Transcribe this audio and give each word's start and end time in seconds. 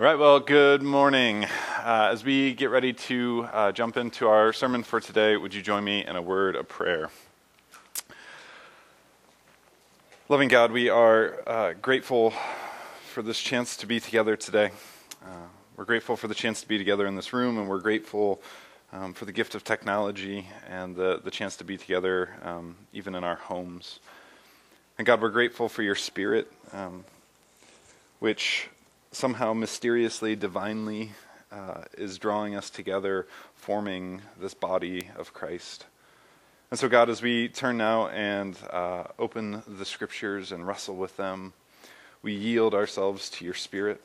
All 0.00 0.06
right, 0.06 0.18
well, 0.18 0.40
good 0.40 0.80
morning. 0.82 1.44
Uh, 1.44 2.08
as 2.10 2.24
we 2.24 2.54
get 2.54 2.70
ready 2.70 2.94
to 2.94 3.46
uh, 3.52 3.70
jump 3.70 3.98
into 3.98 4.28
our 4.28 4.50
sermon 4.50 4.82
for 4.82 4.98
today, 4.98 5.36
would 5.36 5.52
you 5.52 5.60
join 5.60 5.84
me 5.84 6.06
in 6.06 6.16
a 6.16 6.22
word 6.22 6.56
of 6.56 6.66
prayer? 6.70 7.10
Loving 10.30 10.48
God, 10.48 10.72
we 10.72 10.88
are 10.88 11.46
uh, 11.46 11.74
grateful 11.82 12.32
for 13.12 13.20
this 13.20 13.38
chance 13.38 13.76
to 13.76 13.86
be 13.86 14.00
together 14.00 14.36
today. 14.36 14.70
Uh, 15.22 15.48
we're 15.76 15.84
grateful 15.84 16.16
for 16.16 16.28
the 16.28 16.34
chance 16.34 16.62
to 16.62 16.66
be 16.66 16.78
together 16.78 17.06
in 17.06 17.14
this 17.14 17.34
room, 17.34 17.58
and 17.58 17.68
we're 17.68 17.80
grateful 17.80 18.40
um, 18.94 19.12
for 19.12 19.26
the 19.26 19.32
gift 19.32 19.54
of 19.54 19.64
technology 19.64 20.48
and 20.66 20.96
the, 20.96 21.20
the 21.22 21.30
chance 21.30 21.56
to 21.56 21.64
be 21.64 21.76
together 21.76 22.30
um, 22.42 22.74
even 22.94 23.14
in 23.14 23.22
our 23.22 23.36
homes. 23.36 24.00
And 24.96 25.06
God, 25.06 25.20
we're 25.20 25.28
grateful 25.28 25.68
for 25.68 25.82
your 25.82 25.94
spirit, 25.94 26.50
um, 26.72 27.04
which 28.18 28.70
somehow 29.12 29.52
mysteriously, 29.52 30.36
divinely 30.36 31.12
uh, 31.52 31.82
is 31.98 32.18
drawing 32.18 32.54
us 32.54 32.70
together, 32.70 33.26
forming 33.54 34.22
this 34.40 34.54
body 34.54 35.08
of 35.16 35.32
Christ. 35.32 35.86
And 36.70 36.78
so, 36.78 36.88
God, 36.88 37.10
as 37.10 37.20
we 37.20 37.48
turn 37.48 37.76
now 37.76 38.08
and 38.08 38.56
uh, 38.70 39.04
open 39.18 39.62
the 39.66 39.84
scriptures 39.84 40.52
and 40.52 40.64
wrestle 40.64 40.94
with 40.94 41.16
them, 41.16 41.52
we 42.22 42.32
yield 42.32 42.74
ourselves 42.74 43.28
to 43.30 43.44
your 43.44 43.54
Spirit 43.54 44.00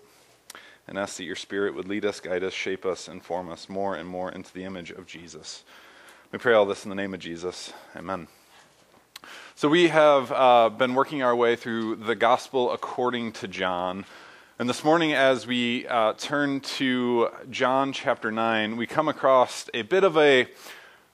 and 0.88 0.98
ask 0.98 1.18
that 1.18 1.26
your 1.26 1.36
Spirit 1.36 1.76
would 1.76 1.88
lead 1.88 2.06
us, 2.06 2.20
guide 2.20 2.44
us, 2.44 2.54
shape 2.54 2.86
us, 2.86 3.08
and 3.08 3.24
form 3.24 3.52
us 3.52 3.70
more 3.70 3.96
and 3.96 4.10
more 4.10 4.32
into 4.32 4.52
the 4.52 4.64
image 4.64 4.90
of 4.90 5.06
Jesus. 5.06 5.64
We 6.32 6.40
pray 6.40 6.54
all 6.54 6.66
this 6.66 6.84
in 6.84 6.90
the 6.90 6.96
name 6.96 7.14
of 7.14 7.20
Jesus. 7.20 7.72
Amen. 7.96 8.28
So, 9.54 9.70
we 9.70 9.90
have 9.90 10.32
uh, 10.32 10.70
been 10.70 10.96
working 10.96 11.22
our 11.22 11.36
way 11.36 11.56
through 11.56 11.98
the 11.98 12.16
Gospel 12.16 12.72
according 12.72 13.34
to 13.34 13.48
John. 13.48 14.06
And 14.58 14.70
this 14.70 14.86
morning, 14.86 15.12
as 15.12 15.46
we 15.46 15.86
uh, 15.86 16.14
turn 16.14 16.62
to 16.62 17.28
John 17.50 17.92
chapter 17.92 18.32
9, 18.32 18.78
we 18.78 18.88
come 18.88 19.10
across 19.10 19.70
a 19.74 19.82
bit 19.82 20.06
of 20.06 20.16
a 20.16 20.48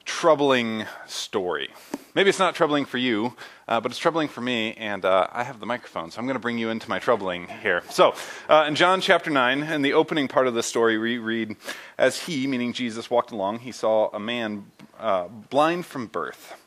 troubling 0.05 0.85
story. 1.07 1.71
Maybe 2.13 2.29
it's 2.29 2.37
not 2.37 2.53
troubling 2.53 2.85
for 2.85 2.99
you, 2.99 3.35
uh, 3.67 3.81
but 3.81 3.91
it's 3.91 3.97
troubling 3.97 4.27
for 4.27 4.41
me, 4.41 4.75
and 4.75 5.03
uh, 5.03 5.25
I 5.31 5.43
have 5.43 5.59
the 5.59 5.65
microphone, 5.65 6.11
so 6.11 6.19
I'm 6.19 6.27
going 6.27 6.35
to 6.35 6.39
bring 6.39 6.59
you 6.59 6.69
into 6.69 6.87
my 6.87 6.99
troubling 6.99 7.47
here. 7.47 7.81
So, 7.89 8.13
uh, 8.47 8.65
in 8.67 8.75
John 8.75 9.01
chapter 9.01 9.31
9, 9.31 9.63
in 9.63 9.81
the 9.81 9.93
opening 9.93 10.27
part 10.27 10.45
of 10.45 10.53
the 10.53 10.61
story, 10.61 10.99
we 10.99 11.17
read 11.17 11.55
As 11.97 12.19
he, 12.19 12.45
meaning 12.45 12.73
Jesus, 12.73 13.09
walked 13.09 13.31
along, 13.31 13.61
he 13.61 13.71
saw 13.71 14.11
a 14.13 14.19
man 14.19 14.67
uh, 14.99 15.29
blind 15.29 15.87
from 15.87 16.05
birth. 16.05 16.61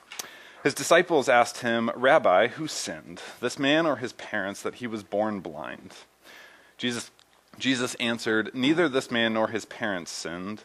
His 0.65 0.75
disciples 0.75 1.29
asked 1.29 1.59
him, 1.59 1.93
Rabbi, 1.95 2.49
who 2.49 2.67
sinned, 2.67 3.23
this 3.39 3.61
man 3.61 3.87
or 3.87 3.95
his 3.95 4.13
parents, 4.15 4.61
that 4.63 4.77
he 4.77 4.89
was 4.89 5.05
born 5.05 5.39
blind? 5.39 5.95
Jesus, 6.85 7.11
Jesus 7.59 7.95
answered, 7.95 8.51
Neither 8.53 8.91
this 8.91 9.11
man 9.11 9.33
nor 9.33 9.49
his 9.49 9.65
parents 9.65 10.11
sinned. 10.11 10.65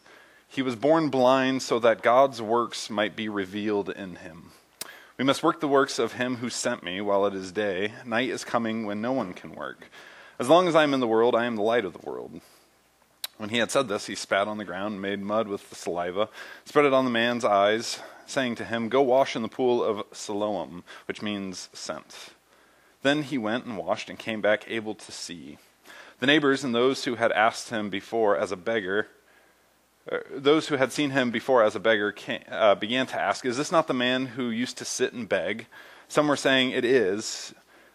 He 0.50 0.62
was 0.62 0.76
born 0.76 1.08
blind 1.08 1.62
so 1.62 1.80
that 1.80 2.02
God's 2.02 2.42
works 2.42 2.90
might 2.90 3.16
be 3.16 3.30
revealed 3.30 3.90
in 3.90 4.18
him. 4.18 4.52
We 5.18 5.24
must 5.24 5.44
work 5.44 5.62
the 5.62 5.68
works 5.70 5.98
of 5.98 6.12
him 6.12 6.36
who 6.36 6.50
sent 6.50 6.84
me 6.84 7.00
while 7.00 7.26
it 7.26 7.34
is 7.34 7.54
day. 7.54 7.94
Night 8.06 8.28
is 8.28 8.44
coming 8.44 8.86
when 8.86 9.00
no 9.02 9.14
one 9.14 9.34
can 9.34 9.56
work. 9.56 9.90
As 10.38 10.50
long 10.50 10.68
as 10.68 10.76
I 10.76 10.84
am 10.84 10.94
in 10.94 11.00
the 11.00 11.08
world, 11.08 11.36
I 11.36 11.46
am 11.46 11.56
the 11.56 11.62
light 11.62 11.86
of 11.86 11.94
the 11.94 12.06
world. 12.06 12.42
When 13.38 13.48
he 13.48 13.60
had 13.60 13.72
said 13.72 13.88
this, 13.88 14.08
he 14.08 14.16
spat 14.16 14.50
on 14.50 14.58
the 14.58 14.66
ground 14.66 14.96
and 14.96 15.02
made 15.02 15.22
mud 15.22 15.48
with 15.48 15.70
the 15.70 15.76
saliva, 15.78 16.28
spread 16.66 16.84
it 16.84 16.92
on 16.92 17.06
the 17.06 17.12
man's 17.12 17.46
eyes, 17.46 18.02
saying 18.26 18.56
to 18.56 18.66
him, 18.66 18.90
Go 18.90 19.02
wash 19.02 19.38
in 19.38 19.42
the 19.42 19.48
pool 19.48 19.82
of 19.82 20.04
Siloam, 20.12 20.84
which 21.06 21.22
means 21.22 21.70
sent. 21.72 22.32
Then 23.04 23.24
he 23.24 23.38
went 23.38 23.64
and 23.64 23.78
washed 23.78 24.10
and 24.10 24.20
came 24.20 24.42
back 24.42 24.66
able 24.68 24.96
to 24.96 25.14
see. 25.14 25.60
The 26.20 26.28
neighbors 26.28 26.64
and 26.64 26.76
those 26.76 27.06
who 27.06 27.16
had 27.16 27.32
asked 27.32 27.70
him 27.70 27.90
before 27.90 28.38
as 28.38 28.52
a 28.52 28.58
beggar, 28.58 29.08
uh, 30.12 30.18
those 30.32 30.68
who 30.68 30.76
had 30.76 30.92
seen 30.92 31.12
him 31.12 31.32
before 31.32 31.64
as 31.64 31.76
a 31.76 31.80
beggar 31.80 32.12
came, 32.12 32.44
uh, 32.50 32.76
began 32.76 33.08
to 33.08 33.20
ask, 33.20 33.46
Is 33.46 33.58
this 33.58 33.72
not 33.72 33.88
the 33.88 33.94
man 33.94 34.26
who 34.26 34.50
used 34.50 34.78
to 34.80 34.86
sit 34.86 35.14
and 35.14 35.30
beg? 35.30 35.68
Some 36.10 36.28
were 36.28 36.36
saying, 36.36 36.72
It 36.72 36.84
is. 36.84 37.54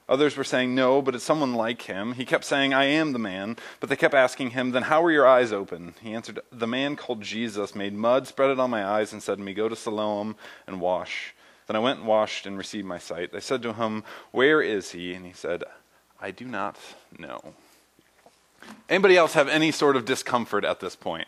Others 0.09 0.37
were 0.37 0.45
saying, 0.45 0.75
No, 0.75 1.03
but 1.03 1.15
it's 1.15 1.25
someone 1.25 1.55
like 1.55 1.83
him. 1.83 2.13
He 2.13 2.25
kept 2.25 2.45
saying, 2.45 2.73
I 2.73 2.85
am 2.85 3.13
the 3.13 3.19
man. 3.19 3.57
But 3.81 3.91
they 3.91 3.97
kept 3.97 4.15
asking 4.15 4.51
him, 4.51 4.71
Then 4.71 4.85
how 4.85 5.03
were 5.03 5.11
your 5.11 5.27
eyes 5.27 5.53
open? 5.53 5.95
He 6.01 6.15
answered, 6.15 6.41
The 6.51 6.67
man 6.67 6.97
called 6.97 7.21
Jesus 7.21 7.75
made 7.75 7.93
mud, 7.93 8.27
spread 8.27 8.51
it 8.51 8.61
on 8.61 8.71
my 8.71 8.87
eyes, 8.87 9.13
and 9.13 9.23
said 9.23 9.37
to 9.37 9.45
me, 9.45 9.53
Go 9.53 9.69
to 9.69 9.77
Siloam 9.77 10.37
and 10.67 10.81
wash. 10.81 11.35
Then 11.67 11.77
I 11.77 11.81
went 11.81 12.01
and 12.01 12.09
washed 12.09 12.47
and 12.47 12.57
received 12.57 12.87
my 12.87 12.99
sight. 12.99 13.33
They 13.33 13.41
said 13.41 13.63
to 13.63 13.75
him, 13.75 14.05
Where 14.31 14.63
is 14.63 14.93
he? 14.93 15.15
And 15.15 15.27
he 15.27 15.33
said, 15.33 15.65
I 16.21 16.31
do 16.31 16.45
not 16.45 16.79
know. 17.19 17.55
Anybody 18.89 19.17
else 19.17 19.33
have 19.35 19.49
any 19.49 19.71
sort 19.71 19.97
of 19.97 20.05
discomfort 20.05 20.65
at 20.65 20.81
this 20.81 20.95
point? 20.97 21.27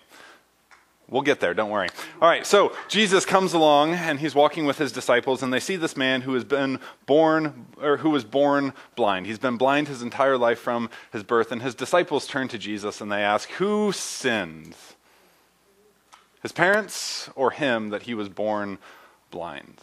We'll 1.08 1.22
get 1.22 1.38
there, 1.38 1.54
don't 1.54 1.70
worry. 1.70 1.88
All 2.20 2.28
right, 2.28 2.44
so 2.44 2.74
Jesus 2.88 3.24
comes 3.24 3.52
along 3.52 3.94
and 3.94 4.18
he's 4.18 4.34
walking 4.34 4.66
with 4.66 4.78
his 4.78 4.90
disciples 4.90 5.40
and 5.40 5.52
they 5.52 5.60
see 5.60 5.76
this 5.76 5.96
man 5.96 6.22
who 6.22 6.34
has 6.34 6.42
been 6.42 6.80
born 7.06 7.66
or 7.80 7.98
who 7.98 8.10
was 8.10 8.24
born 8.24 8.72
blind. 8.96 9.26
He's 9.26 9.38
been 9.38 9.56
blind 9.56 9.86
his 9.86 10.02
entire 10.02 10.36
life 10.36 10.58
from 10.58 10.90
his 11.12 11.22
birth 11.22 11.52
and 11.52 11.62
his 11.62 11.76
disciples 11.76 12.26
turn 12.26 12.48
to 12.48 12.58
Jesus 12.58 13.00
and 13.00 13.10
they 13.10 13.22
ask, 13.22 13.48
"Who 13.52 13.92
sinned? 13.92 14.74
His 16.42 16.50
parents 16.50 17.30
or 17.36 17.52
him 17.52 17.90
that 17.90 18.02
he 18.02 18.14
was 18.14 18.28
born 18.28 18.78
blind?" 19.30 19.80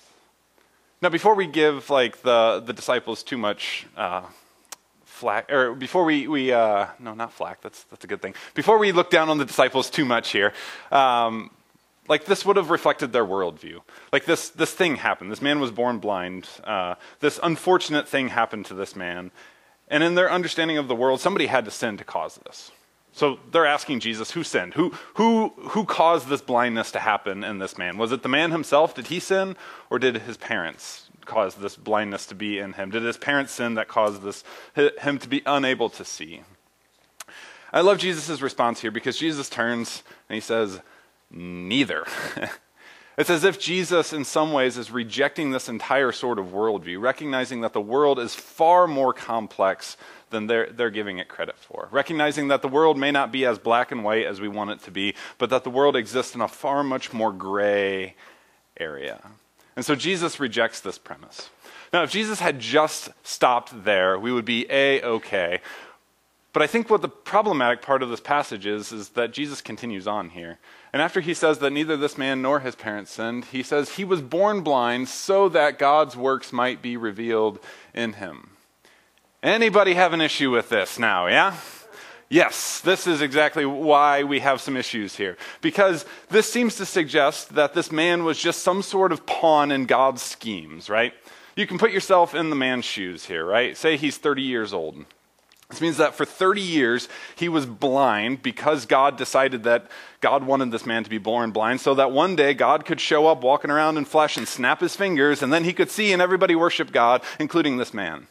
Now, 1.01 1.09
before 1.09 1.35
we 1.35 1.47
give 1.47 1.89
like 1.89 2.21
the 2.21 2.61
the 2.65 2.73
disciples 2.73 3.23
too 3.23 3.37
much 3.37 3.85
uh, 3.95 4.23
flack, 5.23 5.49
or 5.49 5.73
before 5.73 6.03
we, 6.03 6.27
we 6.27 6.51
uh, 6.51 6.87
no, 6.99 7.13
not 7.13 7.31
flack, 7.31 7.61
that's, 7.61 7.85
that's 7.85 8.03
a 8.03 8.07
good 8.07 8.21
thing. 8.21 8.35
Before 8.55 8.77
we 8.77 8.91
look 8.91 9.09
down 9.09 9.29
on 9.29 9.37
the 9.37 9.45
disciples 9.45 9.89
too 9.89 10.03
much 10.03 10.31
here, 10.31 10.51
um, 10.91 11.49
like 12.09 12.25
this 12.25 12.45
would 12.45 12.57
have 12.57 12.69
reflected 12.69 13.13
their 13.13 13.25
worldview. 13.25 13.79
Like 14.11 14.25
this, 14.25 14.49
this 14.49 14.73
thing 14.73 14.97
happened. 14.97 15.31
This 15.31 15.41
man 15.41 15.61
was 15.61 15.71
born 15.71 15.99
blind. 15.99 16.49
Uh, 16.65 16.95
this 17.21 17.39
unfortunate 17.41 18.05
thing 18.05 18.27
happened 18.27 18.65
to 18.65 18.73
this 18.73 18.97
man. 18.97 19.31
And 19.87 20.03
in 20.03 20.15
their 20.15 20.29
understanding 20.29 20.77
of 20.77 20.89
the 20.89 20.95
world, 20.95 21.21
somebody 21.21 21.45
had 21.45 21.63
to 21.63 21.71
sin 21.71 21.95
to 21.99 22.03
cause 22.03 22.35
this. 22.45 22.71
So 23.13 23.39
they're 23.49 23.65
asking 23.65 24.01
Jesus, 24.01 24.31
who 24.31 24.43
sinned? 24.43 24.73
Who, 24.73 24.93
who, 25.13 25.53
who 25.69 25.85
caused 25.85 26.27
this 26.27 26.41
blindness 26.41 26.91
to 26.91 26.99
happen 26.99 27.45
in 27.45 27.59
this 27.59 27.77
man? 27.77 27.97
Was 27.97 28.11
it 28.11 28.23
the 28.23 28.29
man 28.29 28.51
himself? 28.51 28.93
Did 28.93 29.07
he 29.07 29.21
sin? 29.21 29.55
Or 29.89 29.99
did 29.99 30.17
his 30.17 30.35
parents 30.35 31.02
caused 31.25 31.59
this 31.59 31.75
blindness 31.75 32.25
to 32.27 32.35
be 32.35 32.59
in 32.59 32.73
him? 32.73 32.91
Did 32.91 33.03
his 33.03 33.17
parents 33.17 33.53
sin 33.53 33.75
that 33.75 33.87
caused 33.87 34.21
this, 34.21 34.43
him 35.01 35.19
to 35.19 35.27
be 35.27 35.41
unable 35.45 35.89
to 35.91 36.05
see? 36.05 36.41
I 37.71 37.81
love 37.81 37.97
Jesus' 37.97 38.41
response 38.41 38.81
here 38.81 38.91
because 38.91 39.17
Jesus 39.17 39.49
turns 39.49 40.03
and 40.29 40.35
he 40.35 40.41
says, 40.41 40.79
Neither. 41.31 42.05
it's 43.17 43.31
as 43.31 43.43
if 43.43 43.59
Jesus, 43.59 44.13
in 44.13 44.23
some 44.23 44.53
ways, 44.53 44.77
is 44.77 44.91
rejecting 44.91 45.49
this 45.49 45.67
entire 45.67 46.11
sort 46.11 46.37
of 46.37 46.47
worldview, 46.47 47.01
recognizing 47.01 47.61
that 47.61 47.73
the 47.73 47.81
world 47.81 48.19
is 48.19 48.35
far 48.35 48.85
more 48.87 49.13
complex 49.13 49.97
than 50.29 50.45
they're, 50.45 50.69
they're 50.71 50.91
giving 50.91 51.17
it 51.17 51.27
credit 51.27 51.57
for. 51.57 51.87
Recognizing 51.91 52.49
that 52.49 52.61
the 52.61 52.67
world 52.67 52.97
may 52.97 53.11
not 53.11 53.31
be 53.31 53.45
as 53.45 53.57
black 53.57 53.91
and 53.91 54.03
white 54.03 54.25
as 54.25 54.39
we 54.39 54.47
want 54.47 54.69
it 54.69 54.83
to 54.83 54.91
be, 54.91 55.15
but 55.39 55.49
that 55.49 55.63
the 55.63 55.69
world 55.71 55.95
exists 55.95 56.35
in 56.35 56.41
a 56.41 56.47
far 56.47 56.83
much 56.83 57.11
more 57.11 57.31
gray 57.31 58.15
area. 58.77 59.21
And 59.75 59.85
so 59.85 59.95
Jesus 59.95 60.39
rejects 60.39 60.79
this 60.79 60.97
premise. 60.97 61.49
Now, 61.91 62.03
if 62.03 62.11
Jesus 62.11 62.39
had 62.39 62.59
just 62.59 63.09
stopped 63.23 63.83
there, 63.83 64.17
we 64.17 64.31
would 64.31 64.45
be 64.45 64.65
A 64.69 65.01
okay. 65.01 65.61
But 66.53 66.61
I 66.61 66.67
think 66.67 66.89
what 66.89 67.01
the 67.01 67.09
problematic 67.09 67.81
part 67.81 68.03
of 68.03 68.09
this 68.09 68.19
passage 68.19 68.67
is, 68.67 68.91
is 68.91 69.09
that 69.09 69.33
Jesus 69.33 69.61
continues 69.61 70.07
on 70.07 70.29
here. 70.29 70.59
And 70.91 71.01
after 71.01 71.19
he 71.19 71.33
says 71.33 71.57
that 71.59 71.71
neither 71.71 71.97
this 71.97 72.17
man 72.17 72.43
nor 72.43 72.59
his 72.59 72.75
parents 72.75 73.11
sinned, 73.11 73.45
he 73.45 73.63
says 73.63 73.91
he 73.91 74.05
was 74.05 74.21
born 74.21 74.61
blind 74.61 75.09
so 75.09 75.49
that 75.49 75.79
God's 75.79 76.15
works 76.15 76.53
might 76.53 76.81
be 76.81 76.95
revealed 76.95 77.59
in 77.93 78.13
him. 78.13 78.51
Anybody 79.41 79.95
have 79.95 80.13
an 80.13 80.21
issue 80.21 80.51
with 80.51 80.69
this 80.69 80.99
now, 80.99 81.25
yeah? 81.25 81.57
Yes, 82.33 82.79
this 82.79 83.05
is 83.05 83.21
exactly 83.21 83.63
why 83.63 84.23
we 84.23 84.39
have 84.39 84.59
some 84.59 84.75
issues 84.75 85.15
here. 85.15 85.37
Because 85.61 86.03
this 86.29 86.51
seems 86.51 86.75
to 86.77 86.85
suggest 86.87 87.53
that 87.53 87.75
this 87.75 87.91
man 87.91 88.23
was 88.23 88.39
just 88.39 88.63
some 88.63 88.81
sort 88.81 89.11
of 89.11 89.27
pawn 89.27 89.71
in 89.71 89.85
God's 89.85 90.23
schemes, 90.23 90.89
right? 90.89 91.13
You 91.55 91.67
can 91.67 91.77
put 91.77 91.91
yourself 91.91 92.33
in 92.33 92.49
the 92.49 92.55
man's 92.55 92.85
shoes 92.85 93.23
here, 93.25 93.45
right? 93.45 93.77
Say 93.77 93.97
he's 93.97 94.17
30 94.17 94.41
years 94.41 94.73
old. 94.73 95.05
This 95.69 95.79
means 95.79 95.97
that 95.97 96.15
for 96.15 96.25
30 96.25 96.59
years 96.59 97.07
he 97.35 97.49
was 97.49 97.67
blind 97.67 98.41
because 98.41 98.87
God 98.87 99.15
decided 99.15 99.61
that 99.65 99.85
God 100.19 100.43
wanted 100.43 100.71
this 100.71 100.87
man 100.87 101.03
to 101.03 101.11
be 101.11 101.19
born 101.19 101.51
blind 101.51 101.81
so 101.81 101.93
that 101.93 102.11
one 102.11 102.35
day 102.35 102.55
God 102.55 102.83
could 102.83 102.99
show 102.99 103.27
up 103.27 103.43
walking 103.43 103.69
around 103.69 103.97
in 103.97 104.05
flesh 104.05 104.37
and 104.37 104.47
snap 104.47 104.81
his 104.81 104.95
fingers 104.95 105.43
and 105.43 105.53
then 105.53 105.65
he 105.65 105.71
could 105.71 105.91
see 105.91 106.11
and 106.11 106.19
everybody 106.19 106.55
worship 106.55 106.91
God, 106.91 107.21
including 107.39 107.77
this 107.77 107.93
man. 107.93 108.25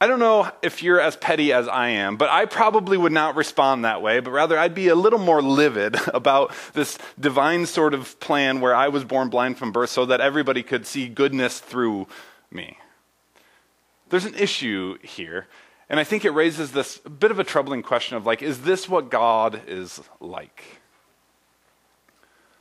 I 0.00 0.06
don't 0.06 0.18
know 0.18 0.50
if 0.60 0.82
you're 0.82 1.00
as 1.00 1.16
petty 1.16 1.52
as 1.52 1.68
I 1.68 1.88
am, 1.88 2.16
but 2.16 2.28
I 2.28 2.46
probably 2.46 2.98
would 2.98 3.12
not 3.12 3.36
respond 3.36 3.84
that 3.84 4.02
way, 4.02 4.20
but 4.20 4.32
rather 4.32 4.58
I'd 4.58 4.74
be 4.74 4.88
a 4.88 4.94
little 4.94 5.18
more 5.18 5.40
livid 5.40 5.96
about 6.14 6.52
this 6.74 6.98
divine 7.18 7.66
sort 7.66 7.94
of 7.94 8.18
plan 8.20 8.60
where 8.60 8.74
I 8.74 8.88
was 8.88 9.04
born 9.04 9.30
blind 9.30 9.56
from 9.56 9.72
birth 9.72 9.90
so 9.90 10.04
that 10.06 10.20
everybody 10.20 10.62
could 10.62 10.86
see 10.86 11.08
goodness 11.08 11.60
through 11.60 12.06
me. 12.50 12.78
There's 14.10 14.26
an 14.26 14.34
issue 14.34 14.98
here, 15.02 15.46
And 15.88 15.98
I 15.98 16.04
think 16.04 16.24
it 16.24 16.30
raises 16.30 16.72
this 16.72 16.98
bit 16.98 17.30
of 17.30 17.38
a 17.38 17.44
troubling 17.44 17.82
question 17.82 18.16
of 18.16 18.26
like, 18.26 18.42
is 18.42 18.62
this 18.62 18.88
what 18.88 19.10
God 19.10 19.62
is 19.66 20.00
like? 20.20 20.80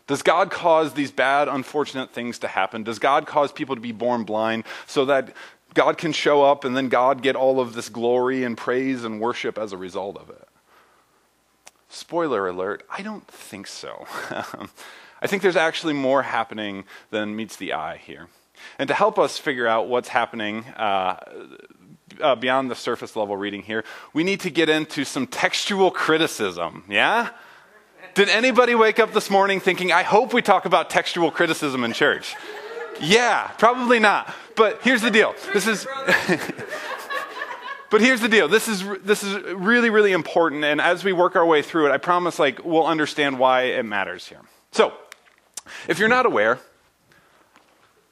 Does 0.07 0.21
God 0.21 0.51
cause 0.51 0.93
these 0.93 1.11
bad, 1.11 1.47
unfortunate 1.47 2.11
things 2.11 2.39
to 2.39 2.47
happen? 2.47 2.83
Does 2.83 2.99
God 2.99 3.25
cause 3.25 3.51
people 3.51 3.75
to 3.75 3.81
be 3.81 3.91
born 3.93 4.23
blind 4.23 4.65
so 4.85 5.05
that 5.05 5.33
God 5.73 5.97
can 5.97 6.11
show 6.11 6.43
up 6.43 6.65
and 6.65 6.75
then 6.75 6.89
God 6.89 7.21
get 7.21 7.35
all 7.35 7.59
of 7.59 7.73
this 7.73 7.89
glory 7.89 8.43
and 8.43 8.57
praise 8.57 9.03
and 9.03 9.19
worship 9.19 9.57
as 9.57 9.73
a 9.73 9.77
result 9.77 10.17
of 10.17 10.29
it? 10.29 10.47
Spoiler 11.89 12.47
alert, 12.47 12.83
I 12.89 13.01
don't 13.01 13.27
think 13.27 13.67
so. 13.67 14.07
I 15.21 15.27
think 15.27 15.41
there's 15.41 15.55
actually 15.55 15.93
more 15.93 16.23
happening 16.23 16.85
than 17.11 17.35
meets 17.35 17.55
the 17.55 17.73
eye 17.73 17.97
here. 17.97 18.27
And 18.79 18.87
to 18.87 18.93
help 18.93 19.19
us 19.19 19.37
figure 19.37 19.67
out 19.67 19.87
what's 19.87 20.09
happening 20.09 20.65
uh, 20.75 21.17
uh, 22.19 22.35
beyond 22.35 22.71
the 22.71 22.75
surface 22.75 23.15
level 23.15 23.37
reading 23.37 23.61
here, 23.61 23.83
we 24.13 24.23
need 24.23 24.41
to 24.41 24.49
get 24.49 24.69
into 24.69 25.05
some 25.05 25.27
textual 25.27 25.91
criticism. 25.91 26.83
Yeah? 26.89 27.29
Did 28.15 28.29
anybody 28.29 28.75
wake 28.75 28.99
up 28.99 29.13
this 29.13 29.29
morning 29.29 29.59
thinking, 29.59 29.91
I 29.91 30.03
hope 30.03 30.33
we 30.33 30.41
talk 30.41 30.65
about 30.65 30.89
textual 30.89 31.31
criticism 31.31 31.83
in 31.83 31.93
church? 31.93 32.35
Yeah, 33.03 33.47
probably 33.57 33.99
not. 33.99 34.33
But 34.55 34.81
here's 34.81 35.01
the 35.01 35.11
deal. 35.11 35.35
This 35.53 35.67
is. 35.67 35.85
but 37.91 38.01
here's 38.01 38.21
the 38.21 38.29
deal. 38.29 38.47
This 38.47 38.67
is 38.67 38.83
this 39.03 39.23
is 39.23 39.41
really 39.53 39.89
really 39.89 40.13
important 40.13 40.63
and 40.63 40.81
as 40.81 41.03
we 41.03 41.13
work 41.13 41.35
our 41.35 41.45
way 41.45 41.61
through 41.61 41.87
it, 41.87 41.91
I 41.91 41.97
promise 41.97 42.39
like 42.39 42.63
we'll 42.63 42.87
understand 42.87 43.39
why 43.39 43.63
it 43.63 43.83
matters 43.83 44.27
here. 44.27 44.41
So, 44.71 44.93
if 45.87 45.99
you're 45.99 46.09
not 46.09 46.25
aware, 46.25 46.59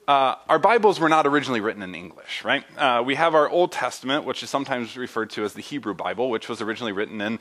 uh, 0.08 0.36
our 0.50 0.60
Bibles 0.60 1.00
were 1.00 1.10
not 1.10 1.26
originally 1.26 1.62
written 1.62 1.82
in 1.82 1.96
English, 1.96 2.44
right? 2.44 2.64
Uh, 2.78 3.02
we 3.06 3.16
have 3.16 3.34
our 3.34 3.50
Old 3.50 3.72
Testament, 3.72 4.26
which 4.26 4.44
is 4.44 4.50
sometimes 4.50 4.98
referred 4.98 5.30
to 5.32 5.44
as 5.44 5.54
the 5.54 5.62
Hebrew 5.62 5.94
Bible, 5.94 6.30
which 6.30 6.50
was 6.50 6.62
originally 6.62 6.92
written 6.92 7.22
in 7.22 7.40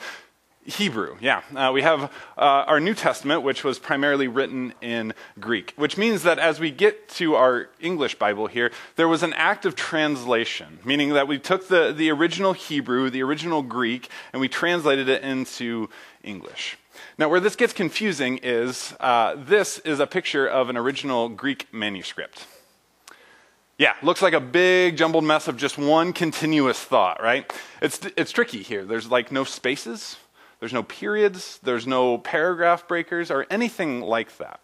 Hebrew, 0.66 1.16
yeah. 1.20 1.40
Uh, 1.56 1.70
we 1.72 1.80
have 1.80 2.02
uh, 2.02 2.08
our 2.36 2.80
New 2.80 2.92
Testament, 2.94 3.42
which 3.42 3.64
was 3.64 3.78
primarily 3.78 4.28
written 4.28 4.74
in 4.82 5.14
Greek, 5.38 5.72
which 5.76 5.96
means 5.96 6.22
that 6.24 6.38
as 6.38 6.60
we 6.60 6.70
get 6.70 7.08
to 7.10 7.34
our 7.34 7.70
English 7.80 8.16
Bible 8.16 8.46
here, 8.46 8.70
there 8.96 9.08
was 9.08 9.22
an 9.22 9.32
act 9.32 9.64
of 9.64 9.74
translation, 9.74 10.78
meaning 10.84 11.14
that 11.14 11.26
we 11.26 11.38
took 11.38 11.68
the, 11.68 11.94
the 11.96 12.10
original 12.10 12.52
Hebrew, 12.52 13.08
the 13.08 13.22
original 13.22 13.62
Greek, 13.62 14.10
and 14.34 14.40
we 14.40 14.48
translated 14.48 15.08
it 15.08 15.22
into 15.22 15.88
English. 16.22 16.76
Now, 17.16 17.30
where 17.30 17.40
this 17.40 17.56
gets 17.56 17.72
confusing 17.72 18.38
is 18.42 18.94
uh, 19.00 19.36
this 19.38 19.78
is 19.78 19.98
a 19.98 20.06
picture 20.06 20.46
of 20.46 20.68
an 20.68 20.76
original 20.76 21.30
Greek 21.30 21.72
manuscript. 21.72 22.46
Yeah, 23.78 23.94
looks 24.02 24.20
like 24.20 24.34
a 24.34 24.40
big 24.40 24.98
jumbled 24.98 25.24
mess 25.24 25.48
of 25.48 25.56
just 25.56 25.78
one 25.78 26.12
continuous 26.12 26.78
thought, 26.78 27.22
right? 27.22 27.50
It's, 27.80 27.98
it's 28.14 28.30
tricky 28.30 28.62
here. 28.62 28.84
There's 28.84 29.10
like 29.10 29.32
no 29.32 29.44
spaces 29.44 30.18
there's 30.60 30.72
no 30.72 30.82
periods, 30.82 31.58
there's 31.62 31.86
no 31.86 32.18
paragraph 32.18 32.86
breakers, 32.86 33.30
or 33.30 33.46
anything 33.50 34.02
like 34.02 34.36
that. 34.38 34.60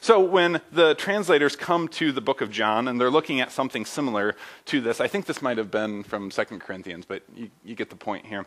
So 0.00 0.20
when 0.20 0.60
the 0.70 0.94
translators 0.94 1.56
come 1.56 1.88
to 1.88 2.12
the 2.12 2.20
book 2.20 2.40
of 2.40 2.50
John 2.50 2.88
and 2.88 3.00
they're 3.00 3.10
looking 3.10 3.40
at 3.40 3.50
something 3.50 3.84
similar 3.84 4.36
to 4.66 4.80
this, 4.80 5.00
I 5.00 5.08
think 5.08 5.26
this 5.26 5.42
might 5.42 5.58
have 5.58 5.70
been 5.70 6.04
from 6.04 6.30
2 6.30 6.44
Corinthians, 6.60 7.04
but 7.04 7.22
you, 7.34 7.50
you 7.64 7.74
get 7.74 7.90
the 7.90 7.96
point 7.96 8.26
here. 8.26 8.46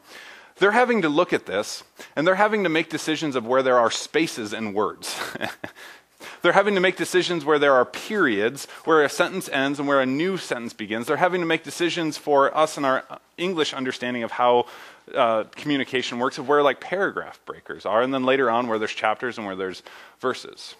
They're 0.57 0.71
having 0.71 1.01
to 1.01 1.09
look 1.09 1.33
at 1.33 1.45
this 1.45 1.83
and 2.15 2.25
they're 2.25 2.35
having 2.35 2.63
to 2.63 2.69
make 2.69 2.89
decisions 2.89 3.35
of 3.35 3.45
where 3.45 3.63
there 3.63 3.79
are 3.79 3.91
spaces 3.91 4.53
in 4.53 4.73
words. 4.73 5.15
They're 6.41 6.53
having 6.53 6.75
to 6.75 6.81
make 6.81 6.97
decisions 6.97 7.45
where 7.45 7.59
there 7.59 7.73
are 7.73 7.85
periods, 7.85 8.65
where 8.85 9.03
a 9.03 9.09
sentence 9.09 9.49
ends 9.49 9.79
and 9.79 9.87
where 9.87 10.01
a 10.01 10.05
new 10.05 10.37
sentence 10.37 10.73
begins. 10.73 11.07
They're 11.07 11.17
having 11.17 11.41
to 11.41 11.47
make 11.47 11.63
decisions 11.63 12.17
for 12.17 12.55
us 12.55 12.77
and 12.77 12.85
our 12.85 13.03
English 13.37 13.73
understanding 13.73 14.23
of 14.23 14.31
how 14.31 14.65
uh, 15.15 15.43
communication 15.51 16.19
works, 16.19 16.37
of 16.37 16.47
where 16.47 16.63
like 16.63 16.79
paragraph 16.79 17.39
breakers 17.45 17.85
are, 17.85 18.01
and 18.01 18.13
then 18.13 18.23
later 18.23 18.49
on 18.49 18.67
where 18.67 18.79
there's 18.79 18.93
chapters 18.93 19.37
and 19.37 19.45
where 19.45 19.55
there's 19.55 19.83
verses. 20.19 20.75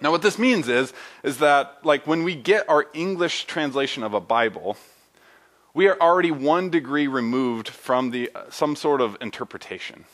Now, 0.00 0.10
what 0.10 0.22
this 0.22 0.38
means 0.38 0.68
is, 0.68 0.92
is 1.22 1.38
that 1.38 1.78
like 1.84 2.06
when 2.06 2.24
we 2.24 2.34
get 2.34 2.68
our 2.68 2.86
English 2.92 3.44
translation 3.44 4.02
of 4.02 4.14
a 4.14 4.20
Bible, 4.20 4.76
we 5.74 5.86
are 5.88 5.96
already 6.00 6.30
one 6.30 6.70
degree 6.70 7.06
removed 7.06 7.68
from 7.68 8.10
the, 8.10 8.30
uh, 8.34 8.50
some 8.50 8.76
sort 8.76 9.00
of 9.00 9.16
interpretation. 9.20 10.04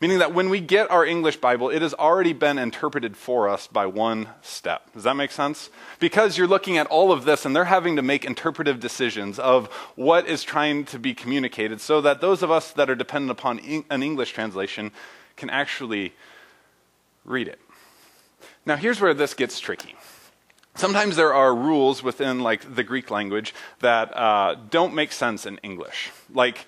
Meaning 0.00 0.18
that 0.18 0.34
when 0.34 0.50
we 0.50 0.60
get 0.60 0.90
our 0.90 1.04
English 1.04 1.36
Bible, 1.36 1.70
it 1.70 1.82
has 1.82 1.94
already 1.94 2.32
been 2.32 2.58
interpreted 2.58 3.16
for 3.16 3.48
us 3.48 3.66
by 3.66 3.86
one 3.86 4.28
step. 4.42 4.92
Does 4.92 5.04
that 5.04 5.16
make 5.16 5.30
sense? 5.30 5.70
Because 5.98 6.36
you're 6.36 6.46
looking 6.46 6.78
at 6.78 6.86
all 6.86 7.12
of 7.12 7.24
this 7.24 7.44
and 7.44 7.54
they're 7.54 7.64
having 7.64 7.96
to 7.96 8.02
make 8.02 8.24
interpretive 8.24 8.80
decisions 8.80 9.38
of 9.38 9.66
what 9.96 10.26
is 10.26 10.42
trying 10.42 10.84
to 10.86 10.98
be 10.98 11.14
communicated 11.14 11.80
so 11.80 12.00
that 12.00 12.20
those 12.20 12.42
of 12.42 12.50
us 12.50 12.72
that 12.72 12.90
are 12.90 12.94
dependent 12.94 13.30
upon 13.30 13.58
an 13.90 14.02
English 14.02 14.32
translation 14.32 14.92
can 15.36 15.50
actually 15.50 16.12
read 17.24 17.48
it. 17.48 17.60
Now, 18.64 18.76
here's 18.76 19.00
where 19.00 19.14
this 19.14 19.34
gets 19.34 19.58
tricky. 19.58 19.94
Sometimes 20.74 21.16
there 21.16 21.34
are 21.34 21.54
rules 21.54 22.02
within 22.02 22.40
like 22.40 22.74
the 22.74 22.82
Greek 22.82 23.10
language 23.10 23.54
that 23.80 24.16
uh, 24.16 24.56
don't 24.70 24.94
make 24.94 25.12
sense 25.12 25.44
in 25.44 25.58
English. 25.58 26.10
Like, 26.32 26.66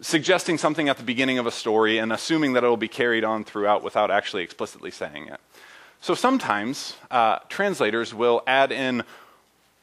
suggesting 0.00 0.58
something 0.58 0.88
at 0.88 0.96
the 0.96 1.02
beginning 1.02 1.38
of 1.38 1.46
a 1.46 1.50
story 1.50 1.98
and 1.98 2.12
assuming 2.12 2.54
that 2.54 2.64
it 2.64 2.66
will 2.66 2.76
be 2.76 2.88
carried 2.88 3.24
on 3.24 3.44
throughout 3.44 3.82
without 3.82 4.10
actually 4.10 4.42
explicitly 4.42 4.90
saying 4.90 5.28
it. 5.28 5.40
So 6.00 6.14
sometimes 6.14 6.96
uh, 7.10 7.40
translators 7.48 8.14
will 8.14 8.42
add 8.46 8.72
in 8.72 9.02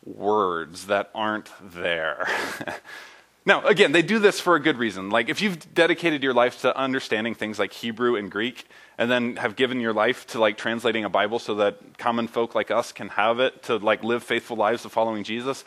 words 0.03 0.87
that 0.87 1.11
aren't 1.13 1.51
there. 1.61 2.27
now, 3.45 3.63
again, 3.65 3.91
they 3.91 4.01
do 4.01 4.17
this 4.17 4.39
for 4.39 4.55
a 4.55 4.59
good 4.59 4.77
reason. 4.77 5.09
Like, 5.09 5.29
if 5.29 5.41
you've 5.41 5.73
dedicated 5.75 6.23
your 6.23 6.33
life 6.33 6.61
to 6.61 6.75
understanding 6.75 7.35
things 7.35 7.59
like 7.59 7.71
Hebrew 7.71 8.15
and 8.15 8.31
Greek, 8.31 8.65
and 8.97 9.11
then 9.11 9.35
have 9.35 9.55
given 9.55 9.79
your 9.79 9.93
life 9.93 10.25
to 10.27 10.39
like 10.39 10.57
translating 10.57 11.05
a 11.05 11.09
Bible 11.09 11.39
so 11.39 11.55
that 11.55 11.97
common 11.97 12.27
folk 12.27 12.55
like 12.55 12.71
us 12.71 12.91
can 12.91 13.09
have 13.09 13.39
it 13.39 13.63
to 13.63 13.77
like 13.77 14.03
live 14.03 14.23
faithful 14.23 14.57
lives 14.57 14.85
of 14.85 14.91
following 14.91 15.23
Jesus, 15.23 15.63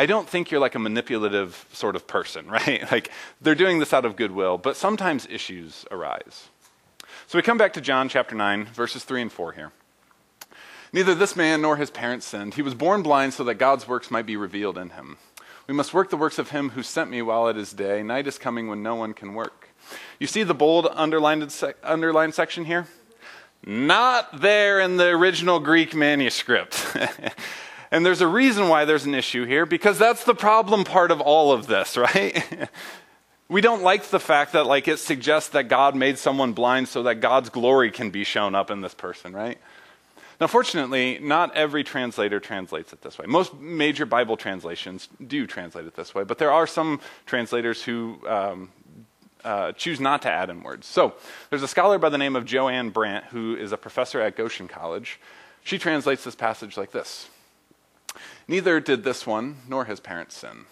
I 0.00 0.06
don't 0.06 0.26
think 0.26 0.50
you're 0.50 0.62
like 0.62 0.76
a 0.76 0.78
manipulative 0.78 1.66
sort 1.74 1.94
of 1.94 2.06
person, 2.06 2.46
right? 2.50 2.90
Like 2.90 3.10
they're 3.42 3.54
doing 3.54 3.80
this 3.80 3.92
out 3.92 4.06
of 4.06 4.16
goodwill, 4.16 4.56
but 4.56 4.74
sometimes 4.74 5.26
issues 5.26 5.84
arise. 5.90 6.48
So 7.26 7.36
we 7.36 7.42
come 7.42 7.58
back 7.58 7.74
to 7.74 7.82
John 7.82 8.08
chapter 8.08 8.34
9, 8.34 8.64
verses 8.64 9.04
3 9.04 9.20
and 9.20 9.32
4 9.32 9.52
here. 9.52 9.72
Neither 10.90 11.14
this 11.14 11.36
man 11.36 11.60
nor 11.60 11.76
his 11.76 11.90
parents 11.90 12.24
sinned. 12.24 12.54
He 12.54 12.62
was 12.62 12.74
born 12.74 13.02
blind 13.02 13.34
so 13.34 13.44
that 13.44 13.56
God's 13.56 13.86
works 13.86 14.10
might 14.10 14.24
be 14.24 14.38
revealed 14.38 14.78
in 14.78 14.88
him. 14.88 15.18
We 15.66 15.74
must 15.74 15.92
work 15.92 16.08
the 16.08 16.16
works 16.16 16.38
of 16.38 16.48
him 16.48 16.70
who 16.70 16.82
sent 16.82 17.10
me 17.10 17.20
while 17.20 17.46
it 17.48 17.58
is 17.58 17.74
day. 17.74 18.02
Night 18.02 18.26
is 18.26 18.38
coming 18.38 18.68
when 18.68 18.82
no 18.82 18.94
one 18.94 19.12
can 19.12 19.34
work. 19.34 19.68
You 20.18 20.26
see 20.26 20.44
the 20.44 20.54
bold 20.54 20.88
underlined, 20.94 21.54
underlined 21.82 22.34
section 22.34 22.64
here? 22.64 22.86
Not 23.66 24.40
there 24.40 24.80
in 24.80 24.96
the 24.96 25.08
original 25.08 25.60
Greek 25.60 25.94
manuscript. 25.94 26.96
And 27.90 28.06
there's 28.06 28.20
a 28.20 28.26
reason 28.28 28.68
why 28.68 28.84
there's 28.84 29.04
an 29.04 29.14
issue 29.14 29.44
here, 29.44 29.66
because 29.66 29.98
that's 29.98 30.24
the 30.24 30.34
problem 30.34 30.84
part 30.84 31.10
of 31.10 31.20
all 31.20 31.52
of 31.52 31.66
this, 31.66 31.96
right? 31.96 32.68
we 33.48 33.60
don't 33.60 33.82
like 33.82 34.04
the 34.04 34.20
fact 34.20 34.52
that 34.52 34.64
like 34.66 34.86
it 34.86 34.98
suggests 34.98 35.50
that 35.50 35.68
God 35.68 35.96
made 35.96 36.18
someone 36.18 36.52
blind 36.52 36.88
so 36.88 37.02
that 37.02 37.16
God's 37.16 37.50
glory 37.50 37.90
can 37.90 38.10
be 38.10 38.24
shown 38.24 38.54
up 38.54 38.70
in 38.70 38.80
this 38.80 38.94
person, 38.94 39.32
right? 39.32 39.58
Now, 40.40 40.46
fortunately, 40.46 41.18
not 41.20 41.54
every 41.54 41.84
translator 41.84 42.40
translates 42.40 42.94
it 42.94 43.02
this 43.02 43.18
way. 43.18 43.26
Most 43.26 43.54
major 43.60 44.06
Bible 44.06 44.38
translations 44.38 45.08
do 45.26 45.46
translate 45.46 45.84
it 45.84 45.94
this 45.94 46.14
way, 46.14 46.24
but 46.24 46.38
there 46.38 46.50
are 46.50 46.66
some 46.66 47.00
translators 47.26 47.82
who 47.82 48.18
um, 48.26 48.70
uh, 49.44 49.72
choose 49.72 50.00
not 50.00 50.22
to 50.22 50.30
add 50.30 50.48
in 50.48 50.62
words. 50.62 50.86
So, 50.86 51.12
there's 51.50 51.62
a 51.62 51.68
scholar 51.68 51.98
by 51.98 52.08
the 52.08 52.16
name 52.16 52.36
of 52.36 52.46
Joanne 52.46 52.88
Brant 52.88 53.26
who 53.26 53.54
is 53.54 53.72
a 53.72 53.76
professor 53.76 54.20
at 54.22 54.34
Goshen 54.34 54.66
College. 54.66 55.20
She 55.62 55.76
translates 55.76 56.24
this 56.24 56.34
passage 56.34 56.78
like 56.78 56.92
this 56.92 57.28
Neither 58.50 58.80
did 58.80 59.04
this 59.04 59.28
one 59.28 59.58
nor 59.68 59.84
his 59.84 60.00
parents 60.00 60.36
sin. 60.36 60.64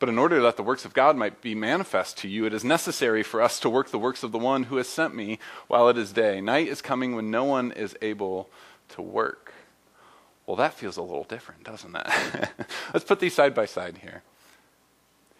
But 0.00 0.08
in 0.08 0.18
order 0.18 0.42
that 0.42 0.56
the 0.56 0.64
works 0.64 0.84
of 0.84 0.92
God 0.92 1.16
might 1.16 1.40
be 1.40 1.54
manifest 1.54 2.18
to 2.18 2.28
you, 2.28 2.46
it 2.46 2.52
is 2.52 2.64
necessary 2.64 3.22
for 3.22 3.40
us 3.40 3.60
to 3.60 3.70
work 3.70 3.90
the 3.90 3.98
works 3.98 4.24
of 4.24 4.32
the 4.32 4.38
one 4.38 4.64
who 4.64 4.76
has 4.76 4.88
sent 4.88 5.14
me 5.14 5.38
while 5.68 5.88
it 5.88 5.96
is 5.96 6.12
day. 6.12 6.40
Night 6.40 6.66
is 6.66 6.82
coming 6.82 7.14
when 7.14 7.30
no 7.30 7.44
one 7.44 7.70
is 7.70 7.96
able 8.02 8.50
to 8.88 9.02
work. 9.02 9.52
Well, 10.46 10.56
that 10.56 10.74
feels 10.74 10.96
a 10.96 11.02
little 11.02 11.22
different, 11.22 11.62
doesn't 11.62 11.94
it? 11.94 12.06
Let's 12.92 13.04
put 13.04 13.20
these 13.20 13.34
side 13.34 13.54
by 13.54 13.66
side 13.66 13.98
here. 13.98 14.24